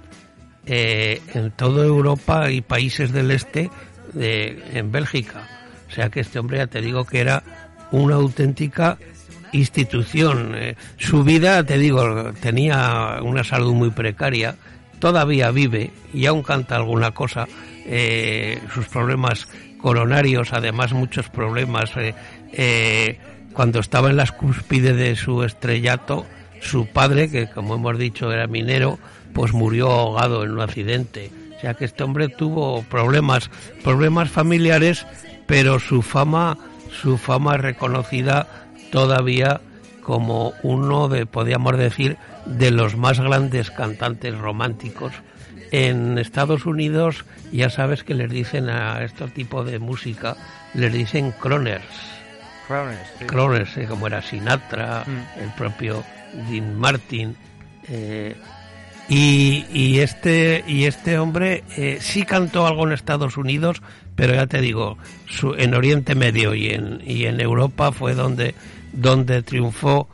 eh, 0.65 1.21
en 1.35 1.51
toda 1.51 1.85
Europa 1.85 2.49
y 2.49 2.61
países 2.61 3.11
del 3.11 3.29
este 3.29 3.69
de, 4.13 4.61
en 4.73 4.91
Bélgica. 4.91 5.47
O 5.89 5.91
sea 5.93 6.09
que 6.09 6.21
este 6.21 6.39
hombre 6.39 6.57
ya 6.57 6.67
te 6.67 6.81
digo 6.81 7.05
que 7.05 7.19
era 7.19 7.43
una 7.91 8.15
auténtica 8.15 8.97
institución. 9.51 10.53
Eh, 10.55 10.75
su 10.97 11.23
vida, 11.23 11.63
te 11.63 11.77
digo, 11.77 12.33
tenía 12.41 13.19
una 13.21 13.43
salud 13.43 13.73
muy 13.73 13.91
precaria, 13.91 14.55
todavía 14.99 15.51
vive 15.51 15.91
y 16.13 16.25
aún 16.25 16.41
canta 16.41 16.75
alguna 16.75 17.11
cosa. 17.11 17.47
Eh, 17.85 18.61
sus 18.73 18.87
problemas 18.87 19.47
coronarios, 19.77 20.53
además 20.53 20.93
muchos 20.93 21.29
problemas. 21.29 21.91
eh, 21.97 22.15
eh, 22.53 23.19
cuando 23.53 23.79
estaba 23.79 24.09
en 24.09 24.17
las 24.17 24.31
cúspide 24.31 24.93
de 24.93 25.15
su 25.15 25.43
estrellato, 25.43 26.25
su 26.61 26.87
padre, 26.87 27.29
que 27.29 27.47
como 27.47 27.75
hemos 27.75 27.97
dicho 27.97 28.31
era 28.31 28.47
minero, 28.47 28.97
pues 29.33 29.53
murió 29.53 29.91
ahogado 29.91 30.43
en 30.43 30.51
un 30.51 30.61
accidente. 30.61 31.31
O 31.57 31.59
sea 31.61 31.73
que 31.75 31.85
este 31.85 32.03
hombre 32.03 32.29
tuvo 32.29 32.83
problemas, 32.83 33.49
problemas 33.83 34.29
familiares, 34.29 35.05
pero 35.45 35.79
su 35.79 36.01
fama, 36.01 36.57
su 37.01 37.17
fama 37.17 37.55
es 37.55 37.61
reconocida 37.61 38.47
todavía 38.91 39.61
como 40.01 40.53
uno 40.63 41.07
de, 41.07 41.25
podríamos 41.25 41.77
decir, 41.77 42.17
de 42.45 42.71
los 42.71 42.97
más 42.97 43.19
grandes 43.19 43.71
cantantes 43.71 44.37
románticos. 44.37 45.13
En 45.73 46.19
Estados 46.19 46.67
Unidos 46.67 47.25
ya 47.51 47.69
sabes 47.71 48.03
que 48.03 48.13
les 48.13 48.29
dicen 48.29 48.69
a 48.69 49.03
este 49.03 49.27
tipo 49.29 49.63
de 49.63 49.79
música, 49.79 50.37
les 50.75 50.93
dicen 50.93 51.31
croners. 51.31 51.83
Crowners, 52.67 53.07
sí. 53.19 53.25
Croners, 53.25 53.77
eh, 53.77 53.85
como 53.89 54.05
era 54.07 54.21
Sinatra, 54.21 55.03
Mm. 55.05 55.41
el 55.41 55.49
propio 55.57 56.03
Dean 56.49 56.77
Martin. 56.77 57.35
eh, 57.89 58.35
y, 59.09 59.65
y 59.73 59.99
este 59.99 60.63
y 60.65 60.85
este 60.85 61.17
hombre 61.19 61.63
eh, 61.75 61.97
sí 61.99 62.23
cantó 62.23 62.65
algo 62.65 62.85
en 62.87 62.93
Estados 62.93 63.35
Unidos, 63.35 63.81
pero 64.15 64.33
ya 64.35 64.47
te 64.47 64.61
digo, 64.61 64.97
su- 65.27 65.55
en 65.55 65.73
Oriente 65.73 66.15
Medio 66.15 66.53
y 66.55 66.69
en, 66.69 67.01
y 67.05 67.25
en 67.25 67.41
Europa 67.41 67.91
fue 67.91 68.13
donde, 68.13 68.55
donde 68.93 69.41
triunfó 69.43 70.07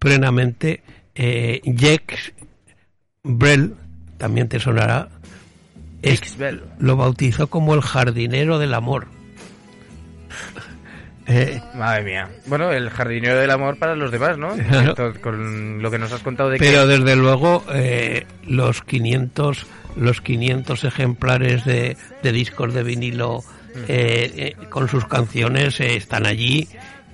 plenamente. 0.00 0.82
Eh, 1.14 1.60
Jacques 1.64 2.32
Brel, 3.22 3.74
también 4.22 4.46
te 4.48 4.60
sonará, 4.60 5.08
es- 6.00 6.36
lo 6.78 6.96
bautizó 6.96 7.48
como 7.48 7.74
el 7.74 7.80
jardinero 7.80 8.60
del 8.60 8.72
amor. 8.74 9.08
Eh, 11.28 11.62
Madre 11.76 12.02
mía. 12.02 12.28
Bueno, 12.46 12.72
el 12.72 12.90
jardinero 12.90 13.38
del 13.38 13.50
amor 13.52 13.78
para 13.78 13.94
los 13.94 14.10
demás, 14.10 14.36
¿no? 14.38 14.54
Claro. 14.68 14.94
Con 15.20 15.80
lo 15.80 15.88
que 15.88 15.98
nos 15.98 16.12
has 16.12 16.20
contado 16.20 16.50
de 16.50 16.58
Pero 16.58 16.80
que... 16.82 16.98
desde 16.98 17.14
luego 17.16 17.64
eh, 17.72 18.26
los 18.44 18.82
500 18.82 19.66
los 19.94 20.20
500 20.20 20.82
ejemplares 20.84 21.64
de, 21.64 21.96
de 22.24 22.32
discos 22.32 22.74
de 22.74 22.82
vinilo 22.82 23.44
eh, 23.88 24.56
eh, 24.58 24.66
con 24.68 24.88
sus 24.88 25.06
canciones 25.06 25.78
están 25.80 26.26
allí 26.26 26.68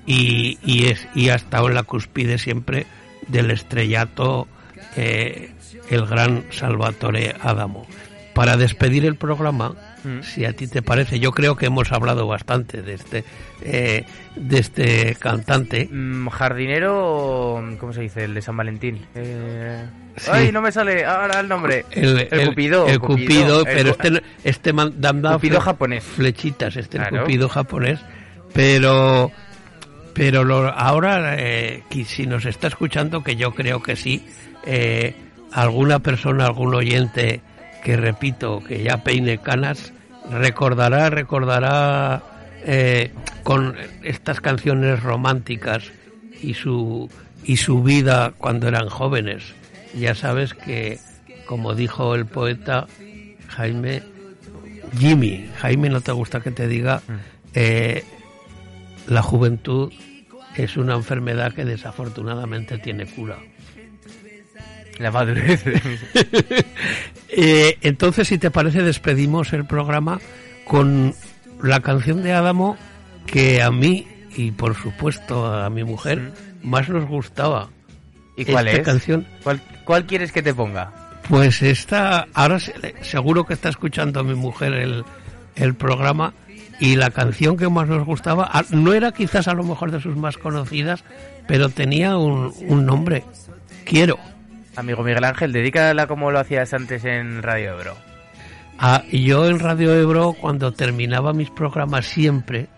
y, 0.07 0.59
y, 0.65 0.87
es, 0.87 1.07
y 1.15 1.29
ha 1.29 1.35
estado 1.35 1.69
en 1.69 1.75
la 1.75 1.83
cúspide 1.83 2.39
siempre 2.39 2.87
del 3.29 3.51
estrellato 3.51 4.49
eh, 4.97 5.51
el 5.91 6.07
gran 6.07 6.45
Salvatore 6.51 7.35
Adamo. 7.41 7.87
Para 8.35 8.57
despedir 8.57 9.05
el 9.05 9.17
programa, 9.17 9.75
Mm. 10.05 10.23
si 10.23 10.45
a 10.45 10.53
ti 10.53 10.69
te 10.69 10.81
parece, 10.81 11.19
yo 11.19 11.33
creo 11.33 11.57
que 11.57 11.67
hemos 11.67 11.91
hablado 11.91 12.29
bastante 12.29 12.83
de 12.83 12.95
este 12.95 13.25
eh, 13.63 14.05
de 14.37 14.59
este 14.61 15.17
cantante. 15.17 15.89
Mm, 15.91 16.29
Jardinero, 16.29 17.61
¿cómo 17.81 17.93
se 17.93 18.03
dice? 18.03 18.23
El 18.25 18.35
de 18.35 18.43
San 18.43 18.57
Valentín. 18.57 19.05
Eh... 19.17 19.85
Sí. 20.19 20.31
Ay, 20.33 20.53
no 20.53 20.61
me 20.63 20.71
sale 20.71 21.05
ahora 21.05 21.41
el 21.41 21.49
nombre. 21.49 21.85
El, 21.91 22.29
Cupido. 22.49 22.87
el 22.87 23.01
Cupido, 23.01 23.65
pero 23.65 23.91
este, 23.91 24.23
este 24.45 24.73
man- 24.73 24.93
Cupido 24.93 25.59
fle- 25.59 25.61
japonés. 25.61 26.05
Flechitas, 26.05 26.77
este 26.77 26.99
el. 26.99 27.21
Cupido 27.23 27.49
japonés. 27.49 27.99
Pero, 28.53 29.31
pero 30.15 30.45
lo- 30.45 30.69
ahora, 30.69 31.35
eh, 31.39 31.83
si 32.05 32.27
nos 32.27 32.45
está 32.47 32.69
escuchando, 32.69 33.23
que 33.23 33.37
yo 33.37 33.53
creo 33.55 33.83
que 33.83 33.97
sí, 33.97 34.27
eh, 34.67 35.15
alguna 35.53 36.01
persona, 36.01 36.47
algún 36.47 36.75
oyente 36.75 37.41
que 37.83 37.97
repito, 37.97 38.63
que 38.63 38.83
ya 38.83 39.03
peine 39.05 39.39
canas, 39.39 39.93
recordará, 40.31 41.11
recordará 41.11 42.23
eh, 42.65 43.13
con 43.45 43.77
estas 44.03 44.41
canciones 44.41 45.03
románticas 45.03 45.91
y 46.43 46.55
su 46.55 47.09
y 47.45 47.57
su 47.57 47.83
vida 47.83 48.35
cuando 48.37 48.69
eran 48.69 48.89
jóvenes. 48.89 49.55
Ya 49.95 50.15
sabes 50.15 50.53
que, 50.55 50.99
como 51.47 51.75
dijo 51.75 52.15
el 52.15 52.27
poeta 52.27 52.87
Jaime, 53.49 54.03
Jimmy, 54.99 55.49
Jaime 55.57 55.89
no 55.89 56.01
te 56.01 56.13
gusta 56.13 56.41
que 56.41 56.51
te 56.51 56.69
diga, 56.69 57.01
eh, 57.55 58.05
la 59.07 59.23
juventud 59.23 59.93
es 60.57 60.77
una 60.77 60.95
enfermedad 60.95 61.55
que 61.55 61.65
desafortunadamente 61.65 62.79
tiene 62.79 63.07
cura. 63.07 63.39
La 64.99 65.11
madurez. 65.11 65.65
Eh, 67.31 67.77
entonces, 67.83 68.27
si 68.27 68.39
te 68.39 68.51
parece, 68.51 68.83
despedimos 68.83 69.53
el 69.53 69.67
programa 69.67 70.19
con 70.65 71.15
la 71.63 71.81
canción 71.81 72.23
de 72.23 72.33
Adamo 72.33 72.77
que 73.27 73.63
a 73.63 73.71
mí 73.71 74.09
y 74.35 74.51
por 74.51 74.75
supuesto 74.75 75.47
a 75.47 75.69
mi 75.69 75.85
mujer 75.85 76.33
más 76.63 76.89
nos 76.89 77.05
gustaba. 77.07 77.69
¿Y 78.37 78.45
cuál 78.47 78.69
Esta 78.69 78.81
es? 78.81 78.87
canción, 78.87 79.27
¿Cuál, 79.43 79.61
¿Cuál 79.85 80.07
quieres 80.07 80.33
que 80.33 80.43
te 80.43 80.55
ponga? 80.55 80.91
pues 81.29 81.61
está, 81.63 82.27
ahora 82.33 82.59
se- 82.59 82.95
seguro 83.03 83.45
que 83.45 83.53
está 83.55 83.69
escuchando 83.69 84.25
mi 84.25 84.35
mujer 84.35 84.73
el, 84.73 85.05
el 85.57 85.75
programa 85.75 86.33
y 86.81 86.97
la 86.97 87.11
canción 87.11 87.57
que 87.59 87.69
más 87.69 87.87
nos 87.89 88.07
gustaba 88.07 88.51
no 88.71 88.95
era 88.95 89.13
quizás 89.13 89.47
a 89.49 89.55
lo 89.55 89.65
mejor 89.65 89.91
de 89.91 90.01
sus 90.01 90.17
más 90.17 90.39
conocidas, 90.39 91.05
pero 91.47 91.69
tenía 91.69 92.17
un, 92.17 92.55
un 92.67 92.87
nombre. 92.87 93.23
Quiero. 93.85 94.19
Amigo 94.79 95.03
Miguel 95.03 95.25
Ángel, 95.25 95.53
dedícala 95.53 96.07
como 96.07 96.31
lo 96.31 96.39
hacías 96.39 96.73
antes 96.73 97.05
en 97.05 97.43
Radio 97.43 97.73
Ebro. 97.79 97.97
Ah, 98.79 99.03
y 99.11 99.25
yo 99.25 99.47
en 99.49 99.59
Radio 99.59 99.93
Ebro, 99.95 100.35
cuando 100.41 100.73
terminaba 100.73 101.33
mis 101.33 101.51
programas 101.51 102.07
siempre, 102.07 102.69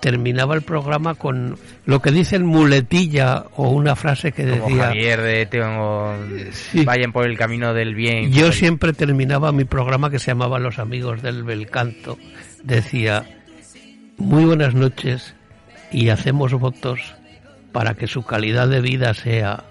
terminaba 0.00 0.54
el 0.54 0.62
programa 0.62 1.14
con 1.14 1.56
lo 1.86 2.00
que 2.02 2.10
dicen 2.10 2.44
muletilla 2.44 3.44
o 3.56 3.70
una 3.70 3.96
frase 3.96 4.32
que 4.32 4.46
Como 4.46 4.66
decía... 4.68 4.84
Javier 4.88 5.20
de 5.22 5.46
Tengo... 5.46 6.14
Sí. 6.52 6.84
Vayan 6.84 7.12
por 7.12 7.26
el 7.26 7.38
camino 7.38 7.72
del 7.72 7.94
bien. 7.94 8.30
Yo 8.32 8.46
el- 8.48 8.52
siempre 8.52 8.92
terminaba 8.92 9.50
mi 9.52 9.64
programa 9.64 10.10
que 10.10 10.18
se 10.18 10.30
llamaba 10.32 10.58
Los 10.58 10.78
Amigos 10.78 11.22
del 11.22 11.42
Belcanto. 11.42 12.18
Decía, 12.62 13.24
muy 14.18 14.44
buenas 14.44 14.74
noches 14.74 15.34
y 15.90 16.10
hacemos 16.10 16.52
votos 16.52 17.14
para 17.72 17.94
que 17.94 18.06
su 18.06 18.24
calidad 18.24 18.68
de 18.68 18.80
vida 18.82 19.14
sea 19.14 19.64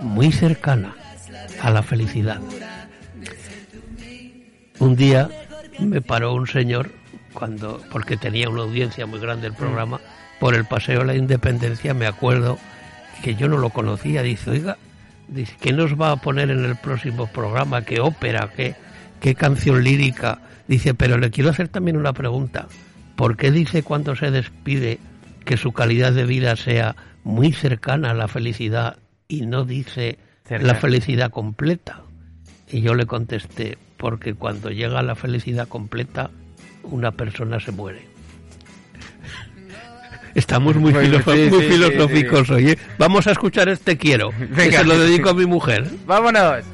muy 0.00 0.32
cercana 0.32 0.94
a 1.60 1.70
la 1.70 1.82
felicidad. 1.82 2.40
Un 4.78 4.96
día 4.96 5.28
me 5.78 6.00
paró 6.00 6.34
un 6.34 6.46
señor 6.46 6.90
cuando 7.32 7.82
porque 7.90 8.16
tenía 8.16 8.48
una 8.48 8.62
audiencia 8.62 9.06
muy 9.06 9.20
grande 9.20 9.46
el 9.46 9.54
programa 9.54 10.00
por 10.40 10.54
el 10.54 10.64
paseo 10.64 11.00
de 11.00 11.06
la 11.06 11.14
Independencia 11.14 11.94
me 11.94 12.06
acuerdo 12.06 12.58
que 13.22 13.34
yo 13.34 13.48
no 13.48 13.58
lo 13.58 13.70
conocía 13.70 14.22
dice 14.22 14.50
oiga 14.50 14.76
dice 15.28 15.54
qué 15.60 15.72
nos 15.72 16.00
va 16.00 16.12
a 16.12 16.16
poner 16.16 16.50
en 16.50 16.64
el 16.64 16.76
próximo 16.76 17.26
programa 17.26 17.82
qué 17.82 18.00
ópera 18.00 18.50
qué 18.56 18.74
qué 19.20 19.34
canción 19.34 19.84
lírica 19.84 20.40
dice 20.66 20.94
pero 20.94 21.18
le 21.18 21.30
quiero 21.30 21.50
hacer 21.50 21.68
también 21.68 21.96
una 21.96 22.12
pregunta. 22.12 22.66
¿por 23.14 23.36
qué 23.36 23.50
dice 23.50 23.82
cuando 23.82 24.14
se 24.14 24.30
despide 24.30 24.98
que 25.44 25.56
su 25.56 25.72
calidad 25.72 26.12
de 26.12 26.24
vida 26.24 26.54
sea 26.54 26.94
muy 27.24 27.52
cercana 27.52 28.12
a 28.12 28.14
la 28.14 28.28
felicidad 28.28 28.98
y 29.28 29.46
no 29.46 29.64
dice 29.64 30.18
Cerca. 30.44 30.66
la 30.66 30.74
felicidad 30.74 31.30
completa. 31.30 32.02
Y 32.70 32.80
yo 32.80 32.94
le 32.94 33.06
contesté, 33.06 33.78
porque 33.96 34.34
cuando 34.34 34.70
llega 34.70 35.02
la 35.02 35.14
felicidad 35.14 35.68
completa, 35.68 36.30
una 36.82 37.12
persona 37.12 37.60
se 37.60 37.72
muere. 37.72 38.02
Estamos 40.34 40.76
muy, 40.76 40.92
Muy- 40.92 41.06
filosó- 41.06 41.34
sí, 41.34 41.50
muy 41.50 41.60
sí, 41.62 41.66
sí, 41.68 41.72
filosóficos 41.74 42.50
hoy. 42.50 42.70
¿eh? 42.70 42.78
Vamos 42.98 43.26
a 43.26 43.32
escuchar 43.32 43.68
este 43.68 43.96
quiero, 43.96 44.30
que 44.54 44.70
se 44.72 44.84
lo 44.84 44.98
dedico 44.98 45.30
a 45.30 45.34
mi 45.34 45.46
mujer. 45.46 45.86
¡Vámonos! 46.06 46.64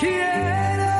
Quiero 0.00 0.96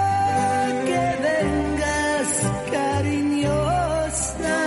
que 0.85 1.03
vengas 1.27 2.29
cariñosa 2.71 4.59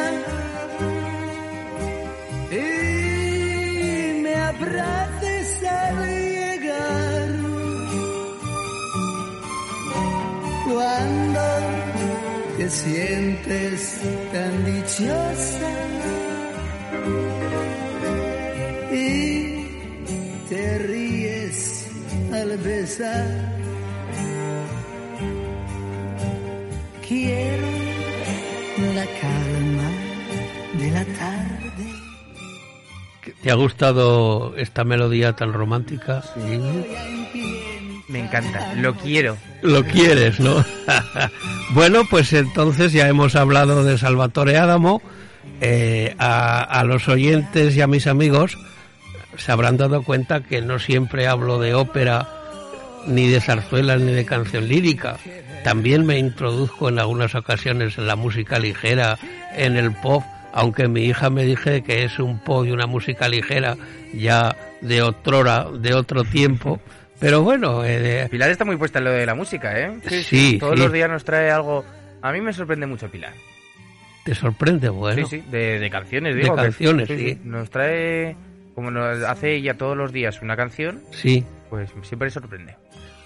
y 2.49 4.21
me 4.23 4.35
abraces 4.35 5.63
al 5.63 5.97
llegar. 6.07 7.29
Cuando 10.65 11.45
te 12.57 12.69
sientes 12.71 14.01
tan 14.31 14.65
dichosa 14.65 15.71
y 18.91 19.67
te 20.49 20.77
ríes 20.79 21.85
al 22.31 22.57
besar. 22.57 23.42
¿Te 33.43 33.51
ha 33.51 33.55
gustado 33.55 34.55
esta 34.55 34.85
melodía 34.85 35.33
tan 35.33 35.51
romántica? 35.51 36.23
Me 38.07 38.19
encanta, 38.19 38.73
lo 38.75 38.95
quiero. 38.95 39.37
Lo 39.61 39.83
quieres, 39.83 40.39
¿no? 40.39 40.63
bueno, 41.71 42.03
pues 42.09 42.31
entonces 42.31 42.93
ya 42.93 43.09
hemos 43.09 43.35
hablado 43.35 43.83
de 43.83 43.97
Salvatore 43.97 44.57
Adamo. 44.57 45.01
Eh, 45.59 46.15
a, 46.19 46.61
a 46.61 46.85
los 46.85 47.09
oyentes 47.09 47.75
y 47.75 47.81
a 47.81 47.87
mis 47.87 48.07
amigos 48.07 48.57
se 49.37 49.51
habrán 49.51 49.75
dado 49.75 50.03
cuenta 50.03 50.41
que 50.41 50.61
no 50.61 50.79
siempre 50.79 51.27
hablo 51.27 51.59
de 51.59 51.73
ópera, 51.73 52.29
ni 53.07 53.27
de 53.27 53.41
zarzuelas, 53.41 53.99
ni 53.99 54.13
de 54.13 54.25
canción 54.25 54.69
lírica. 54.69 55.17
También 55.65 56.05
me 56.05 56.17
introduzco 56.17 56.87
en 56.87 56.99
algunas 56.99 57.35
ocasiones 57.35 57.97
en 57.97 58.07
la 58.07 58.15
música 58.15 58.57
ligera, 58.59 59.17
en 59.55 59.75
el 59.75 59.91
pop, 59.93 60.23
aunque 60.53 60.87
mi 60.87 61.05
hija 61.05 61.29
me 61.29 61.43
dije 61.43 61.81
que 61.83 62.03
es 62.05 62.19
un 62.19 62.39
pop 62.39 62.65
y 62.65 62.71
una 62.71 62.85
música 62.87 63.27
ligera 63.27 63.75
ya 64.13 64.55
de 64.81 65.01
otrora, 65.01 65.65
de 65.79 65.93
otro 65.93 66.23
tiempo. 66.23 66.79
Pero 67.19 67.41
bueno, 67.41 67.83
eh, 67.85 68.27
Pilar 68.29 68.51
está 68.51 68.65
muy 68.65 68.75
puesta 68.77 68.99
en 68.99 69.05
lo 69.05 69.11
de 69.11 69.25
la 69.25 69.35
música, 69.35 69.79
¿eh? 69.79 69.91
Sí, 70.23 70.57
Todos 70.59 70.75
sí. 70.75 70.81
los 70.83 70.91
días 70.91 71.09
nos 71.09 71.23
trae 71.23 71.49
algo... 71.51 71.83
A 72.21 72.31
mí 72.31 72.39
me 72.41 72.53
sorprende 72.53 72.85
mucho 72.85 73.09
Pilar. 73.09 73.33
te 74.25 74.33
sorprende, 74.35 74.89
bueno. 74.89 75.27
Sí, 75.27 75.37
sí, 75.39 75.43
de, 75.51 75.79
de 75.79 75.89
canciones, 75.89 76.35
De 76.35 76.41
digo. 76.41 76.55
que- 76.55 76.61
canciones, 76.61 77.07
sí. 77.07 77.37
Nos 77.43 77.69
trae... 77.69 78.35
Como 78.75 78.89
nos 78.89 79.21
hace 79.23 79.55
ella 79.55 79.75
todos 79.77 79.95
los 79.95 80.11
días 80.11 80.41
una 80.41 80.55
canción, 80.55 80.99
Sí, 81.11 81.43
pues 81.69 81.89
siempre 82.01 82.29
sorprende. 82.31 82.75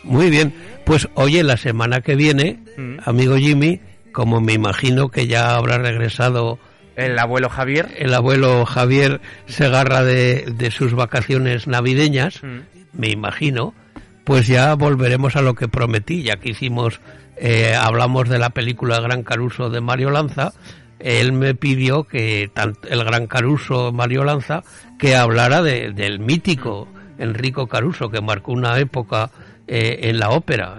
muy 0.03 0.29
bien. 0.29 0.53
Pues 0.85 1.07
oye, 1.13 1.41
la 1.43 1.55
semana 1.57 2.01
que 2.01 2.15
viene, 2.15 2.59
Mm. 2.77 2.97
amigo 3.05 3.37
Jimmy, 3.37 3.79
como 4.11 4.41
me 4.41 4.53
imagino 4.53 5.09
que 5.09 5.25
ya 5.27 5.55
habrá 5.55 5.77
regresado 5.77 6.59
El 6.97 7.17
abuelo 7.19 7.49
Javier... 7.49 7.89
el 7.97 8.13
abuelo 8.13 8.65
Javier 8.65 9.21
Segarra 9.45 10.03
de, 10.03 10.45
de 10.53 10.71
sus 10.71 10.93
vacaciones 10.93 11.67
navideñas, 11.67 12.41
Mm. 12.43 12.59
me 12.93 13.09
imagino, 13.09 13.73
pues 14.23 14.47
ya 14.47 14.73
volveremos 14.73 15.35
a 15.35 15.41
lo 15.41 15.53
que 15.55 15.67
prometí, 15.67 16.23
ya 16.23 16.35
que 16.37 16.49
hicimos, 16.49 16.99
eh, 17.37 17.73
hablamos 17.79 18.27
de 18.27 18.39
la 18.39 18.49
película 18.49 18.99
Gran 18.99 19.23
Caruso 19.23 19.69
de 19.69 19.79
Mario 19.79 20.09
Lanza, 20.09 20.53
él 20.99 21.31
me 21.31 21.53
pidió 21.53 22.03
que 22.05 22.49
tanto 22.53 22.87
el 22.89 23.03
Gran 23.05 23.27
Caruso 23.27 23.91
Mario 23.93 24.23
Lanza 24.23 24.63
que 24.97 25.15
hablara 25.15 25.61
de- 25.61 25.91
del 25.93 26.19
mítico 26.19 26.87
Enrico 27.19 27.67
Caruso 27.67 28.09
que 28.09 28.19
marcó 28.21 28.51
una 28.53 28.77
época 28.79 29.29
eh, 29.67 29.99
en 30.09 30.17
la 30.19 30.29
ópera. 30.31 30.75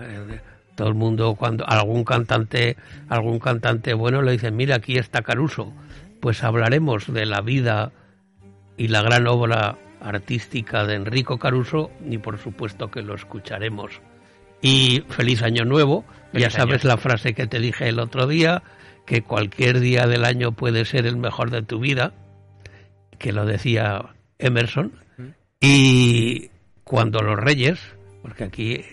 Todo 0.74 0.88
el 0.88 0.94
mundo 0.94 1.34
cuando 1.36 1.64
algún 1.68 2.04
cantante 2.04 2.76
algún 3.08 3.38
cantante 3.38 3.94
bueno 3.94 4.22
le 4.22 4.32
dice 4.32 4.50
mira 4.50 4.76
aquí 4.76 4.96
está 4.98 5.22
Caruso, 5.22 5.72
pues 6.20 6.42
hablaremos 6.44 7.12
de 7.12 7.26
la 7.26 7.40
vida 7.40 7.92
y 8.76 8.88
la 8.88 9.02
gran 9.02 9.26
obra 9.26 9.76
artística 10.00 10.84
de 10.84 10.94
Enrico 10.94 11.38
Caruso 11.38 11.90
y 12.08 12.18
por 12.18 12.38
supuesto 12.38 12.90
que 12.90 13.02
lo 13.02 13.14
escucharemos. 13.14 14.00
Y 14.62 15.02
feliz 15.08 15.42
año 15.42 15.64
nuevo, 15.64 16.04
Feliz 16.32 16.44
ya 16.46 16.50
sabes 16.50 16.84
año. 16.84 16.94
la 16.94 16.96
frase 16.96 17.34
que 17.34 17.46
te 17.46 17.58
dije 17.60 17.88
el 17.88 17.98
otro 18.00 18.26
día, 18.26 18.62
que 19.06 19.22
cualquier 19.22 19.80
día 19.80 20.06
del 20.06 20.24
año 20.24 20.52
puede 20.52 20.84
ser 20.84 21.06
el 21.06 21.16
mejor 21.16 21.50
de 21.50 21.62
tu 21.62 21.78
vida, 21.80 22.12
que 23.18 23.32
lo 23.32 23.44
decía 23.46 24.04
Emerson, 24.38 24.92
y 25.60 26.50
cuando 26.84 27.20
los 27.22 27.36
reyes, 27.38 27.80
porque 28.22 28.44
aquí 28.44 28.84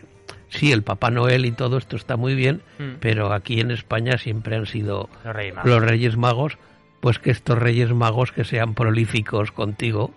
sí, 0.50 0.72
el 0.72 0.84
Papá 0.84 1.12
Noel 1.12 1.46
y 1.46 1.52
todo 1.52 1.78
esto 1.78 1.96
está 1.96 2.16
muy 2.18 2.34
bien, 2.36 2.62
Mm. 2.80 2.96
pero 3.00 3.34
aquí 3.34 3.60
en 3.60 3.72
España 3.72 4.18
siempre 4.18 4.56
han 4.56 4.66
sido 4.66 5.10
Los 5.24 5.36
Reyes 5.36 5.56
Magos. 5.56 5.70
los 5.72 5.84
Reyes 5.84 6.18
Magos, 6.18 6.58
pues 7.06 7.20
que 7.20 7.30
estos 7.30 7.60
Reyes 7.60 7.94
Magos 7.94 8.32
que 8.32 8.44
sean 8.44 8.74
prolíficos 8.74 9.52
contigo, 9.52 10.10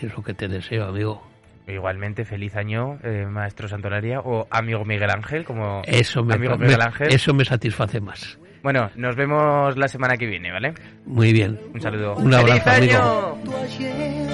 y 0.00 0.06
es 0.06 0.16
lo 0.16 0.22
que 0.22 0.32
te 0.32 0.46
deseo, 0.46 0.86
amigo. 0.86 1.20
Igualmente, 1.66 2.24
feliz 2.24 2.54
año, 2.54 3.00
eh, 3.02 3.26
maestro 3.28 3.66
Santolaria, 3.66 4.20
o 4.20 4.46
amigo 4.48 4.84
Miguel 4.84 5.10
Ángel, 5.10 5.44
como 5.44 5.82
Eso 5.84 6.22
me, 6.22 6.34
amigo 6.34 6.56
Miguel 6.56 6.82
Ángel. 6.82 7.12
eso 7.12 7.34
me 7.34 7.44
satisface 7.44 8.00
más. 8.00 8.38
Bueno, 8.62 8.92
nos 8.94 9.16
vemos 9.16 9.76
la 9.76 9.88
semana 9.88 10.16
que 10.16 10.26
viene, 10.26 10.52
¿vale? 10.52 10.74
Muy 11.04 11.32
bien. 11.32 11.58
Un 11.74 11.80
saludo. 11.80 12.14
Un 12.14 12.32
abrazo, 12.32 12.62
¡Feliz 12.62 12.94
amigo. 12.94 13.40
año! 13.42 13.56
Ayer 13.64 14.28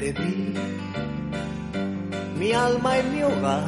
te 0.00 0.14
mi 2.38 2.52
alma 2.52 2.98
y 2.98 3.02
mi 3.04 3.22
hogar. 3.22 3.62